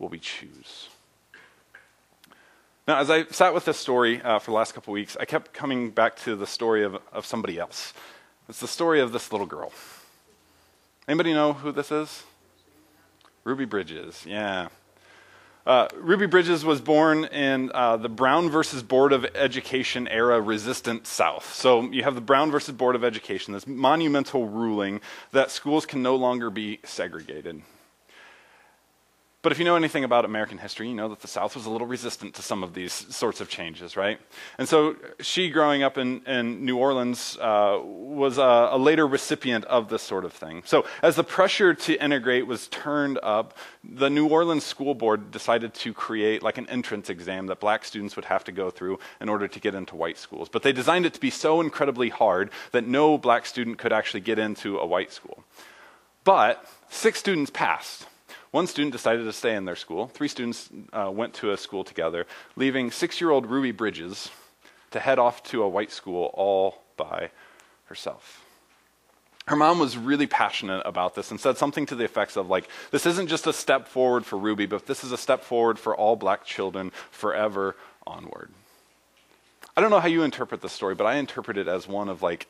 will 0.00 0.08
we 0.08 0.18
choose? 0.18 0.88
Now, 2.88 2.98
as 2.98 3.08
I 3.08 3.24
sat 3.26 3.54
with 3.54 3.66
this 3.66 3.78
story 3.78 4.20
uh, 4.20 4.40
for 4.40 4.50
the 4.50 4.56
last 4.56 4.74
couple 4.74 4.92
weeks, 4.92 5.16
I 5.20 5.24
kept 5.24 5.52
coming 5.52 5.90
back 5.90 6.16
to 6.22 6.34
the 6.34 6.46
story 6.48 6.82
of, 6.82 6.98
of 7.12 7.24
somebody 7.24 7.56
else. 7.56 7.92
It's 8.48 8.58
the 8.58 8.66
story 8.66 9.00
of 9.00 9.12
this 9.12 9.30
little 9.30 9.46
girl. 9.46 9.70
Anybody 11.06 11.34
know 11.34 11.52
who 11.52 11.70
this 11.70 11.92
is? 11.92 12.24
Ruby 13.44 13.64
Bridges, 13.64 14.24
yeah. 14.26 14.70
Uh, 15.68 15.86
Ruby 15.98 16.24
Bridges 16.24 16.64
was 16.64 16.80
born 16.80 17.26
in 17.26 17.70
uh, 17.74 17.98
the 17.98 18.08
Brown 18.08 18.48
versus 18.48 18.82
Board 18.82 19.12
of 19.12 19.26
Education 19.34 20.08
era 20.08 20.40
resistant 20.40 21.06
South. 21.06 21.52
So 21.52 21.82
you 21.90 22.04
have 22.04 22.14
the 22.14 22.22
Brown 22.22 22.50
versus 22.50 22.74
Board 22.74 22.96
of 22.96 23.04
Education, 23.04 23.52
this 23.52 23.66
monumental 23.66 24.48
ruling 24.48 25.02
that 25.32 25.50
schools 25.50 25.84
can 25.84 26.02
no 26.02 26.16
longer 26.16 26.48
be 26.48 26.80
segregated. 26.84 27.60
But 29.48 29.52
if 29.52 29.58
you 29.58 29.64
know 29.64 29.76
anything 29.76 30.04
about 30.04 30.26
American 30.26 30.58
history, 30.58 30.90
you 30.90 30.94
know 30.94 31.08
that 31.08 31.20
the 31.20 31.26
South 31.26 31.56
was 31.56 31.64
a 31.64 31.70
little 31.70 31.86
resistant 31.86 32.34
to 32.34 32.42
some 32.42 32.62
of 32.62 32.74
these 32.74 32.92
sorts 32.92 33.40
of 33.40 33.48
changes, 33.48 33.96
right? 33.96 34.20
And 34.58 34.68
so 34.68 34.96
she, 35.20 35.48
growing 35.48 35.82
up 35.82 35.96
in, 35.96 36.20
in 36.26 36.66
New 36.66 36.76
Orleans, 36.76 37.38
uh, 37.40 37.80
was 37.82 38.36
a, 38.36 38.68
a, 38.72 38.76
later 38.76 39.06
recipient 39.06 39.64
of 39.64 39.88
this 39.88 40.02
sort 40.02 40.26
of 40.26 40.34
thing. 40.34 40.64
So 40.66 40.84
as 41.02 41.16
the 41.16 41.24
pressure 41.24 41.72
to 41.72 41.94
integrate 41.94 42.46
was 42.46 42.68
turned 42.68 43.18
up, 43.22 43.56
the 43.82 44.10
New 44.10 44.26
Orleans 44.26 44.66
School 44.66 44.94
Board 44.94 45.30
decided 45.30 45.72
to 45.72 45.94
create 45.94 46.42
like 46.42 46.58
an 46.58 46.68
entrance 46.68 47.08
exam 47.08 47.46
that 47.46 47.58
black 47.58 47.86
students 47.86 48.16
would 48.16 48.26
have 48.26 48.44
to 48.44 48.52
go 48.52 48.68
through 48.68 48.98
in 49.18 49.30
order 49.30 49.48
to 49.48 49.58
get 49.58 49.74
into 49.74 49.96
white 49.96 50.18
schools. 50.18 50.50
But 50.50 50.62
they 50.62 50.74
designed 50.74 51.06
it 51.06 51.14
to 51.14 51.20
be 51.20 51.30
so 51.30 51.62
incredibly 51.62 52.10
hard 52.10 52.50
that 52.72 52.86
no 52.86 53.16
black 53.16 53.46
student 53.46 53.78
could 53.78 53.94
actually 53.94 54.20
get 54.20 54.38
into 54.38 54.76
a 54.76 54.84
white 54.84 55.10
school. 55.10 55.42
But 56.22 56.62
six 56.90 57.18
students 57.18 57.50
passed. 57.50 58.04
One 58.50 58.66
student 58.66 58.92
decided 58.92 59.24
to 59.24 59.32
stay 59.32 59.54
in 59.54 59.64
their 59.64 59.76
school. 59.76 60.06
Three 60.06 60.28
students 60.28 60.70
uh, 60.92 61.10
went 61.12 61.34
to 61.34 61.52
a 61.52 61.56
school 61.56 61.84
together, 61.84 62.26
leaving 62.56 62.90
six 62.90 63.20
year 63.20 63.30
old 63.30 63.46
Ruby 63.46 63.72
Bridges 63.72 64.30
to 64.90 65.00
head 65.00 65.18
off 65.18 65.42
to 65.44 65.62
a 65.62 65.68
white 65.68 65.92
school 65.92 66.30
all 66.34 66.82
by 66.96 67.30
herself. 67.86 68.44
Her 69.46 69.56
mom 69.56 69.78
was 69.78 69.96
really 69.96 70.26
passionate 70.26 70.82
about 70.84 71.14
this 71.14 71.30
and 71.30 71.40
said 71.40 71.56
something 71.56 71.86
to 71.86 71.94
the 71.94 72.04
effects 72.04 72.36
of, 72.36 72.50
like, 72.50 72.68
this 72.90 73.06
isn't 73.06 73.28
just 73.28 73.46
a 73.46 73.52
step 73.52 73.88
forward 73.88 74.26
for 74.26 74.38
Ruby, 74.38 74.66
but 74.66 74.86
this 74.86 75.04
is 75.04 75.12
a 75.12 75.16
step 75.16 75.42
forward 75.42 75.78
for 75.78 75.96
all 75.96 76.16
black 76.16 76.44
children 76.44 76.92
forever 77.10 77.74
onward. 78.06 78.50
I 79.74 79.80
don't 79.80 79.90
know 79.90 80.00
how 80.00 80.08
you 80.08 80.22
interpret 80.22 80.60
this 80.60 80.72
story, 80.72 80.94
but 80.94 81.06
I 81.06 81.14
interpret 81.14 81.56
it 81.56 81.66
as 81.66 81.88
one 81.88 82.10
of, 82.10 82.22
like, 82.22 82.46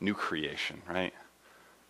new 0.00 0.14
creation, 0.14 0.82
right? 0.88 1.12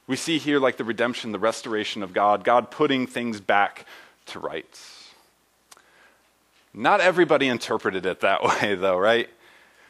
We 0.09 0.17
see 0.17 0.39
here 0.39 0.59
like 0.59 0.79
the 0.79 0.85
redemption, 0.85 1.31
the 1.31 1.39
restoration 1.39 2.03
of 2.03 2.13
God, 2.13 2.43
God 2.43 2.71
putting 2.71 3.07
things 3.07 3.41
back 3.41 3.87
to 4.27 4.41
rights. 4.41 5.11
Not 6.75 7.01
everybody 7.01 7.47
interpreted 7.47 8.07
it 8.07 8.21
that 8.21 8.43
way, 8.63 8.75
though, 8.75 8.97
right? 8.97 9.29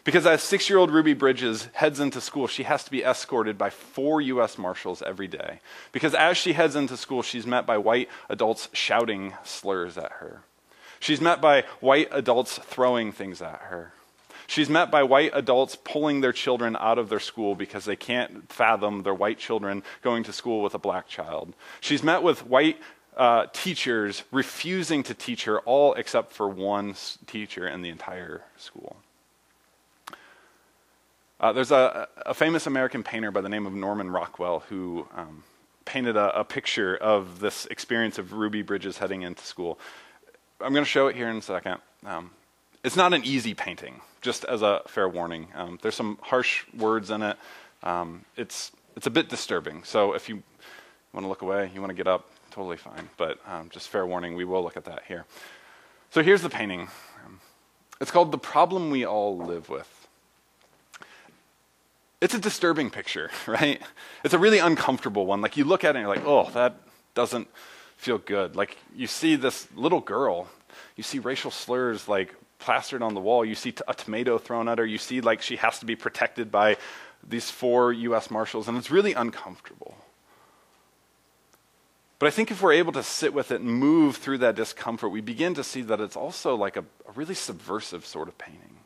Because 0.04 0.26
as 0.26 0.42
six 0.42 0.68
year 0.68 0.78
old 0.78 0.90
Ruby 0.90 1.14
Bridges 1.14 1.68
heads 1.74 2.00
into 2.00 2.20
school, 2.20 2.46
she 2.46 2.64
has 2.64 2.82
to 2.84 2.90
be 2.90 3.04
escorted 3.04 3.58
by 3.58 3.70
four 3.70 4.20
U.S. 4.22 4.58
Marshals 4.58 5.02
every 5.02 5.28
day. 5.28 5.60
Because 5.92 6.14
as 6.14 6.36
she 6.36 6.54
heads 6.54 6.74
into 6.74 6.96
school, 6.96 7.22
she's 7.22 7.46
met 7.46 7.66
by 7.66 7.78
white 7.78 8.08
adults 8.28 8.70
shouting 8.72 9.34
slurs 9.44 9.98
at 9.98 10.12
her. 10.12 10.42
She's 10.98 11.20
met 11.20 11.40
by 11.40 11.62
white 11.80 12.08
adults 12.10 12.58
throwing 12.58 13.12
things 13.12 13.40
at 13.40 13.60
her. 13.64 13.92
She's 14.48 14.70
met 14.70 14.90
by 14.90 15.02
white 15.02 15.32
adults 15.34 15.76
pulling 15.76 16.22
their 16.22 16.32
children 16.32 16.74
out 16.80 16.96
of 16.96 17.10
their 17.10 17.20
school 17.20 17.54
because 17.54 17.84
they 17.84 17.96
can't 17.96 18.50
fathom 18.50 19.02
their 19.02 19.12
white 19.12 19.38
children 19.38 19.82
going 20.00 20.24
to 20.24 20.32
school 20.32 20.62
with 20.62 20.74
a 20.74 20.78
black 20.78 21.06
child. 21.06 21.52
She's 21.82 22.02
met 22.02 22.22
with 22.22 22.46
white 22.46 22.78
uh, 23.14 23.46
teachers 23.52 24.24
refusing 24.32 25.02
to 25.02 25.12
teach 25.12 25.44
her, 25.44 25.60
all 25.60 25.92
except 25.94 26.32
for 26.32 26.48
one 26.48 26.94
teacher 27.26 27.68
in 27.68 27.82
the 27.82 27.90
entire 27.90 28.40
school. 28.56 28.96
Uh, 31.38 31.52
there's 31.52 31.70
a, 31.70 32.08
a, 32.24 32.32
famous 32.32 32.66
American 32.66 33.02
painter 33.02 33.30
by 33.30 33.42
the 33.42 33.50
name 33.50 33.66
of 33.66 33.74
Norman 33.74 34.10
Rockwell 34.10 34.60
who 34.70 35.06
um, 35.14 35.44
painted 35.84 36.16
a, 36.16 36.40
a, 36.40 36.44
picture 36.44 36.96
of 36.96 37.38
this 37.38 37.66
experience 37.66 38.16
of 38.16 38.32
Ruby 38.32 38.62
Bridges 38.62 38.96
heading 38.96 39.22
into 39.22 39.44
school. 39.44 39.78
I'm 40.58 40.72
going 40.72 40.84
to 40.84 40.90
show 40.90 41.06
it 41.08 41.16
here 41.16 41.28
in 41.28 41.36
a 41.36 41.42
second. 41.42 41.78
Um, 42.06 42.30
it's 42.84 42.96
not 42.96 43.12
an 43.12 43.24
easy 43.24 43.54
painting, 43.54 44.00
just 44.20 44.44
as 44.44 44.62
a 44.62 44.82
fair 44.86 45.08
warning. 45.08 45.48
Um, 45.54 45.78
there's 45.82 45.94
some 45.94 46.18
harsh 46.22 46.64
words 46.76 47.10
in 47.10 47.22
it. 47.22 47.36
Um, 47.82 48.24
it's 48.36 48.72
it's 48.96 49.06
a 49.06 49.10
bit 49.10 49.28
disturbing. 49.28 49.84
So 49.84 50.12
if 50.14 50.28
you 50.28 50.42
want 51.12 51.24
to 51.24 51.28
look 51.28 51.42
away, 51.42 51.70
you 51.74 51.80
want 51.80 51.90
to 51.90 51.96
get 51.96 52.06
up, 52.06 52.28
totally 52.50 52.76
fine. 52.76 53.08
But 53.16 53.38
um, 53.46 53.68
just 53.70 53.88
fair 53.88 54.06
warning, 54.06 54.34
we 54.34 54.44
will 54.44 54.62
look 54.62 54.76
at 54.76 54.84
that 54.84 55.02
here. 55.06 55.24
So 56.10 56.22
here's 56.22 56.42
the 56.42 56.50
painting. 56.50 56.88
Um, 57.24 57.40
it's 58.00 58.10
called 58.10 58.32
"The 58.32 58.38
Problem 58.38 58.90
We 58.90 59.04
All 59.04 59.36
Live 59.36 59.68
With." 59.68 59.94
It's 62.20 62.34
a 62.34 62.38
disturbing 62.38 62.90
picture, 62.90 63.30
right? 63.46 63.80
It's 64.24 64.34
a 64.34 64.38
really 64.38 64.58
uncomfortable 64.58 65.26
one. 65.26 65.40
Like 65.40 65.56
you 65.56 65.64
look 65.64 65.84
at 65.84 65.94
it 65.94 65.98
and 65.98 66.06
you're 66.06 66.16
like, 66.16 66.26
oh, 66.26 66.50
that 66.50 66.80
doesn't 67.14 67.48
feel 67.96 68.18
good. 68.18 68.56
Like 68.56 68.76
you 68.94 69.06
see 69.06 69.36
this 69.36 69.68
little 69.74 70.00
girl, 70.00 70.48
you 70.96 71.02
see 71.02 71.18
racial 71.18 71.50
slurs 71.50 72.08
like 72.08 72.34
plastered 72.58 73.02
on 73.02 73.14
the 73.14 73.20
wall. 73.20 73.44
You 73.44 73.54
see 73.54 73.74
a 73.86 73.94
tomato 73.94 74.38
thrown 74.38 74.68
at 74.68 74.78
her. 74.78 74.86
You 74.86 74.98
see 74.98 75.20
like 75.20 75.42
she 75.42 75.56
has 75.56 75.78
to 75.80 75.86
be 75.86 75.96
protected 75.96 76.50
by 76.50 76.76
these 77.26 77.50
four 77.50 77.92
U.S. 77.92 78.30
Marshals, 78.30 78.68
and 78.68 78.76
it's 78.76 78.90
really 78.90 79.12
uncomfortable. 79.12 79.96
But 82.18 82.26
I 82.26 82.30
think 82.30 82.50
if 82.50 82.62
we're 82.62 82.72
able 82.72 82.92
to 82.92 83.02
sit 83.02 83.32
with 83.32 83.52
it 83.52 83.60
and 83.60 83.70
move 83.70 84.16
through 84.16 84.38
that 84.38 84.56
discomfort, 84.56 85.10
we 85.10 85.20
begin 85.20 85.54
to 85.54 85.62
see 85.62 85.82
that 85.82 86.00
it's 86.00 86.16
also 86.16 86.56
like 86.56 86.76
a, 86.76 86.80
a 86.80 87.12
really 87.14 87.34
subversive 87.34 88.04
sort 88.04 88.28
of 88.28 88.36
painting. 88.38 88.78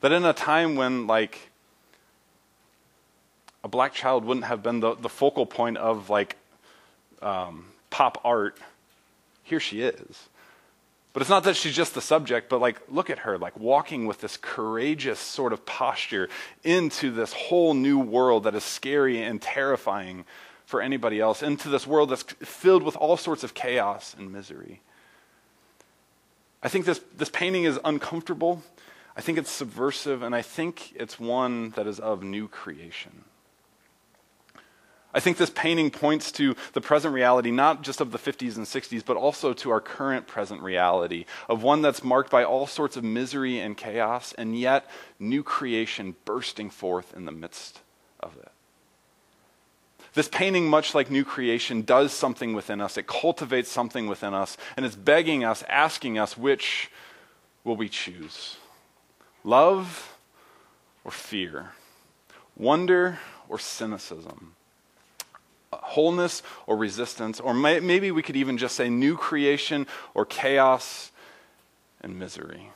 That 0.00 0.12
in 0.12 0.24
a 0.24 0.32
time 0.32 0.76
when, 0.76 1.06
like, 1.06 1.50
a 3.62 3.68
black 3.68 3.92
child 3.92 4.24
wouldn't 4.24 4.46
have 4.46 4.62
been 4.62 4.80
the, 4.80 4.94
the 4.94 5.10
focal 5.10 5.44
point 5.44 5.76
of 5.76 6.08
like 6.08 6.36
um, 7.20 7.66
pop 7.90 8.20
art, 8.24 8.56
here 9.42 9.60
she 9.60 9.82
is. 9.82 10.28
But 11.12 11.22
it's 11.22 11.30
not 11.30 11.42
that 11.44 11.56
she's 11.56 11.74
just 11.74 11.94
the 11.94 12.00
subject, 12.00 12.48
but 12.48 12.60
like, 12.60 12.80
look 12.88 13.10
at 13.10 13.20
her, 13.20 13.36
like 13.36 13.58
walking 13.58 14.06
with 14.06 14.20
this 14.20 14.36
courageous 14.36 15.18
sort 15.18 15.52
of 15.52 15.66
posture 15.66 16.28
into 16.62 17.10
this 17.10 17.32
whole 17.32 17.74
new 17.74 17.98
world 17.98 18.44
that 18.44 18.54
is 18.54 18.62
scary 18.62 19.20
and 19.20 19.42
terrifying 19.42 20.24
for 20.66 20.80
anybody 20.80 21.18
else, 21.18 21.42
into 21.42 21.68
this 21.68 21.84
world 21.84 22.10
that's 22.10 22.22
filled 22.22 22.84
with 22.84 22.94
all 22.96 23.16
sorts 23.16 23.42
of 23.42 23.54
chaos 23.54 24.14
and 24.16 24.32
misery. 24.32 24.80
I 26.62 26.68
think 26.68 26.84
this, 26.84 27.00
this 27.16 27.28
painting 27.28 27.64
is 27.64 27.80
uncomfortable. 27.84 28.62
I 29.16 29.20
think 29.20 29.36
it's 29.36 29.50
subversive, 29.50 30.22
and 30.22 30.32
I 30.32 30.42
think 30.42 30.92
it's 30.94 31.18
one 31.18 31.70
that 31.70 31.88
is 31.88 31.98
of 31.98 32.22
new 32.22 32.46
creation. 32.46 33.24
I 35.12 35.18
think 35.20 35.38
this 35.38 35.50
painting 35.50 35.90
points 35.90 36.30
to 36.32 36.54
the 36.72 36.80
present 36.80 37.12
reality, 37.12 37.50
not 37.50 37.82
just 37.82 38.00
of 38.00 38.12
the 38.12 38.18
50s 38.18 38.56
and 38.56 38.66
60s, 38.66 39.04
but 39.04 39.16
also 39.16 39.52
to 39.54 39.70
our 39.70 39.80
current 39.80 40.28
present 40.28 40.62
reality, 40.62 41.24
of 41.48 41.62
one 41.62 41.82
that's 41.82 42.04
marked 42.04 42.30
by 42.30 42.44
all 42.44 42.66
sorts 42.66 42.96
of 42.96 43.02
misery 43.02 43.58
and 43.58 43.76
chaos, 43.76 44.32
and 44.34 44.58
yet 44.58 44.88
new 45.18 45.42
creation 45.42 46.14
bursting 46.24 46.70
forth 46.70 47.12
in 47.16 47.24
the 47.24 47.32
midst 47.32 47.80
of 48.20 48.36
it. 48.36 48.52
This 50.14 50.28
painting, 50.28 50.68
much 50.68 50.94
like 50.94 51.10
new 51.10 51.24
creation, 51.24 51.82
does 51.82 52.12
something 52.12 52.54
within 52.54 52.80
us. 52.80 52.96
It 52.96 53.06
cultivates 53.06 53.70
something 53.70 54.06
within 54.06 54.34
us, 54.34 54.56
and 54.76 54.86
it's 54.86 54.96
begging 54.96 55.44
us, 55.44 55.64
asking 55.68 56.18
us, 56.18 56.36
which 56.36 56.90
will 57.64 57.76
we 57.76 57.88
choose? 57.88 58.56
Love 59.42 60.16
or 61.04 61.10
fear? 61.10 61.72
Wonder 62.56 63.18
or 63.48 63.58
cynicism? 63.58 64.54
Wholeness 65.72 66.42
or 66.66 66.76
resistance, 66.76 67.38
or 67.38 67.54
may, 67.54 67.80
maybe 67.80 68.10
we 68.10 68.22
could 68.22 68.36
even 68.36 68.58
just 68.58 68.74
say 68.74 68.88
new 68.88 69.16
creation 69.16 69.86
or 70.14 70.24
chaos 70.24 71.12
and 72.00 72.18
misery. 72.18 72.70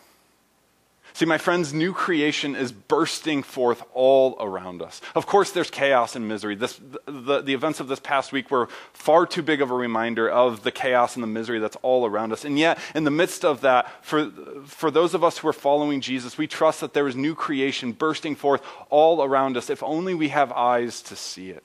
See, 1.13 1.27
my 1.27 1.39
friends, 1.39 1.73
new 1.73 1.93
creation 1.93 2.57
is 2.57 2.73
bursting 2.73 3.45
forth 3.45 3.85
all 3.95 4.37
around 4.41 4.83
us. 4.83 5.01
Of 5.15 5.27
course, 5.27 5.53
there's 5.53 5.71
chaos 5.71 6.17
and 6.17 6.27
misery. 6.27 6.57
This, 6.57 6.81
the, 7.07 7.41
the 7.41 7.55
events 7.55 7.79
of 7.79 7.87
this 7.87 8.01
past 8.01 8.33
week 8.33 8.51
were 8.51 8.69
far 8.93 9.25
too 9.25 9.43
big 9.43 9.63
of 9.63 9.71
a 9.71 9.75
reminder 9.75 10.29
of 10.29 10.65
the 10.65 10.73
chaos 10.73 11.15
and 11.15 11.23
the 11.23 11.29
misery 11.29 11.61
that's 11.61 11.77
all 11.83 12.05
around 12.05 12.33
us. 12.33 12.45
And 12.45 12.59
yet, 12.59 12.79
in 12.97 13.05
the 13.05 13.13
midst 13.13 13.45
of 13.45 13.61
that, 13.61 14.05
for, 14.05 14.29
for 14.67 14.91
those 14.91 15.15
of 15.15 15.23
us 15.23 15.39
who 15.39 15.47
are 15.47 15.53
following 15.53 16.01
Jesus, 16.01 16.37
we 16.37 16.49
trust 16.49 16.81
that 16.81 16.95
there 16.95 17.07
is 17.07 17.15
new 17.15 17.37
creation 17.37 17.93
bursting 17.93 18.35
forth 18.35 18.63
all 18.91 19.23
around 19.23 19.57
us 19.57 19.71
if 19.71 19.85
only 19.85 20.15
we 20.15 20.31
have 20.31 20.51
eyes 20.51 21.01
to 21.03 21.15
see 21.15 21.51
it. 21.51 21.63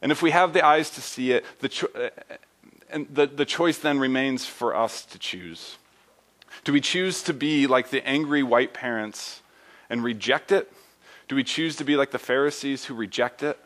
And 0.00 0.12
if 0.12 0.22
we 0.22 0.30
have 0.30 0.52
the 0.52 0.64
eyes 0.64 0.90
to 0.90 1.00
see 1.00 1.32
it, 1.32 1.44
the, 1.60 1.68
cho- 1.68 1.90
uh, 1.94 2.10
and 2.90 3.06
the, 3.12 3.26
the 3.26 3.44
choice 3.44 3.78
then 3.78 3.98
remains 3.98 4.46
for 4.46 4.74
us 4.74 5.04
to 5.06 5.18
choose. 5.18 5.76
Do 6.64 6.72
we 6.72 6.80
choose 6.80 7.22
to 7.24 7.34
be 7.34 7.66
like 7.66 7.90
the 7.90 8.06
angry 8.06 8.42
white 8.42 8.74
parents 8.74 9.42
and 9.90 10.04
reject 10.04 10.52
it? 10.52 10.72
Do 11.28 11.36
we 11.36 11.44
choose 11.44 11.76
to 11.76 11.84
be 11.84 11.96
like 11.96 12.10
the 12.10 12.18
Pharisees 12.18 12.86
who 12.86 12.94
reject 12.94 13.42
it? 13.42 13.58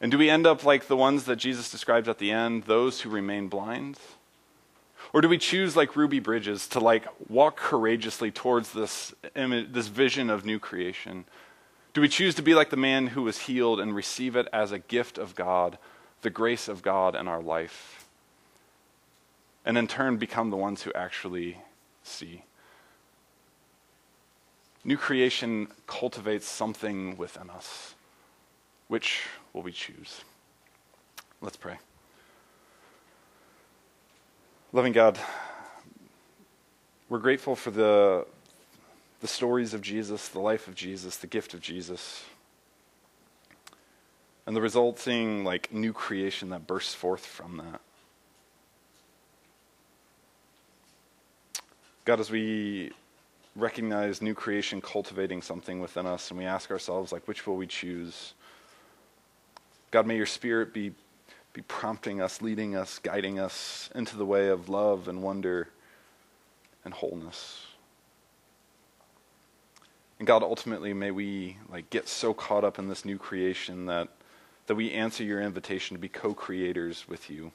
And 0.00 0.10
do 0.10 0.18
we 0.18 0.28
end 0.28 0.46
up 0.46 0.64
like 0.64 0.86
the 0.86 0.96
ones 0.96 1.24
that 1.24 1.36
Jesus 1.36 1.70
describes 1.70 2.08
at 2.08 2.18
the 2.18 2.30
end, 2.30 2.64
those 2.64 3.00
who 3.00 3.10
remain 3.10 3.48
blind? 3.48 3.98
Or 5.12 5.20
do 5.20 5.28
we 5.28 5.38
choose 5.38 5.76
like 5.76 5.96
Ruby 5.96 6.18
Bridges 6.18 6.66
to 6.68 6.80
like 6.80 7.06
walk 7.28 7.56
courageously 7.56 8.30
towards 8.30 8.72
this 8.72 9.14
image, 9.36 9.72
this 9.72 9.86
vision 9.86 10.28
of 10.28 10.44
new 10.44 10.58
creation? 10.58 11.24
Do 11.94 12.00
we 12.00 12.08
choose 12.08 12.34
to 12.34 12.42
be 12.42 12.56
like 12.56 12.70
the 12.70 12.76
man 12.76 13.06
who 13.06 13.22
was 13.22 13.38
healed 13.38 13.78
and 13.78 13.94
receive 13.94 14.34
it 14.34 14.48
as 14.52 14.72
a 14.72 14.80
gift 14.80 15.16
of 15.16 15.36
God, 15.36 15.78
the 16.22 16.30
grace 16.30 16.66
of 16.66 16.82
God 16.82 17.14
in 17.14 17.28
our 17.28 17.40
life? 17.40 18.06
And 19.64 19.78
in 19.78 19.86
turn, 19.86 20.16
become 20.16 20.50
the 20.50 20.56
ones 20.56 20.82
who 20.82 20.92
actually 20.92 21.56
see. 22.02 22.42
New 24.82 24.96
creation 24.96 25.68
cultivates 25.86 26.48
something 26.48 27.16
within 27.16 27.48
us. 27.48 27.94
Which 28.88 29.22
will 29.52 29.62
we 29.62 29.72
choose? 29.72 30.22
Let's 31.40 31.56
pray. 31.56 31.78
Loving 34.72 34.92
God, 34.92 35.16
we're 37.08 37.20
grateful 37.20 37.54
for 37.54 37.70
the 37.70 38.26
the 39.24 39.28
stories 39.28 39.72
of 39.72 39.80
Jesus, 39.80 40.28
the 40.28 40.38
life 40.38 40.68
of 40.68 40.74
Jesus, 40.74 41.16
the 41.16 41.26
gift 41.26 41.54
of 41.54 41.62
Jesus, 41.62 42.26
and 44.44 44.54
the 44.54 44.60
resulting 44.60 45.44
like 45.44 45.72
new 45.72 45.94
creation 45.94 46.50
that 46.50 46.66
bursts 46.66 46.92
forth 46.92 47.24
from 47.24 47.56
that. 47.56 47.80
God, 52.04 52.20
as 52.20 52.30
we 52.30 52.92
recognize 53.56 54.20
new 54.20 54.34
creation 54.34 54.82
cultivating 54.82 55.40
something 55.40 55.80
within 55.80 56.04
us, 56.04 56.28
and 56.30 56.38
we 56.38 56.44
ask 56.44 56.70
ourselves, 56.70 57.10
like, 57.10 57.26
which 57.26 57.46
will 57.46 57.56
we 57.56 57.66
choose? 57.66 58.34
God, 59.90 60.06
may 60.06 60.18
your 60.18 60.26
spirit 60.26 60.74
be, 60.74 60.92
be 61.54 61.62
prompting 61.62 62.20
us, 62.20 62.42
leading 62.42 62.76
us, 62.76 62.98
guiding 62.98 63.38
us 63.38 63.88
into 63.94 64.18
the 64.18 64.26
way 64.26 64.48
of 64.48 64.68
love 64.68 65.08
and 65.08 65.22
wonder 65.22 65.70
and 66.84 66.92
wholeness. 66.92 67.68
And 70.24 70.26
God, 70.26 70.42
ultimately, 70.42 70.94
may 70.94 71.10
we 71.10 71.58
like 71.68 71.90
get 71.90 72.08
so 72.08 72.32
caught 72.32 72.64
up 72.64 72.78
in 72.78 72.88
this 72.88 73.04
new 73.04 73.18
creation 73.18 73.84
that 73.84 74.08
that 74.66 74.74
we 74.74 74.90
answer 74.90 75.22
your 75.22 75.42
invitation 75.42 75.94
to 75.94 76.00
be 76.00 76.08
co-creators 76.08 77.06
with 77.06 77.28
you, 77.28 77.52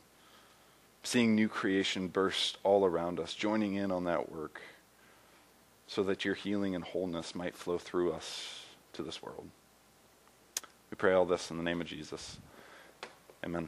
seeing 1.02 1.34
new 1.34 1.50
creation 1.50 2.10
burst 2.10 2.60
all 2.64 2.86
around 2.86 3.20
us, 3.20 3.34
joining 3.34 3.74
in 3.74 3.92
on 3.92 4.04
that 4.04 4.32
work, 4.32 4.62
so 5.88 6.04
that 6.04 6.24
your 6.24 6.36
healing 6.36 6.76
and 6.76 6.84
wholeness 6.84 7.34
might 7.34 7.58
flow 7.58 7.80
through 7.80 8.12
us 8.12 8.62
to 8.94 9.02
this 9.02 9.20
world. 9.20 9.50
We 10.92 10.96
pray 10.96 11.14
all 11.14 11.26
this 11.26 11.50
in 11.50 11.58
the 11.58 11.64
name 11.64 11.82
of 11.82 11.88
Jesus. 11.88 12.38
Amen. 13.44 13.68